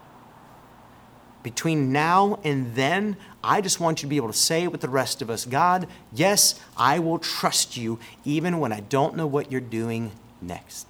Between 1.44 1.92
now 1.92 2.40
and 2.44 2.76
then, 2.76 3.18
I 3.44 3.62
just 3.62 3.80
want 3.80 4.02
you 4.02 4.08
to 4.08 4.10
be 4.10 4.18
able 4.18 4.28
to 4.28 4.34
say 4.34 4.68
with 4.68 4.82
the 4.82 4.90
rest 4.90 5.22
of 5.24 5.30
us 5.30 5.46
God, 5.46 5.88
yes, 6.14 6.60
I 6.78 7.00
will 7.00 7.18
trust 7.18 7.78
you 7.78 8.00
even 8.24 8.60
when 8.60 8.72
I 8.72 8.82
don't 8.82 9.16
know 9.16 9.26
what 9.26 9.52
you're 9.52 9.60
doing 9.60 10.12
next. 10.40 10.88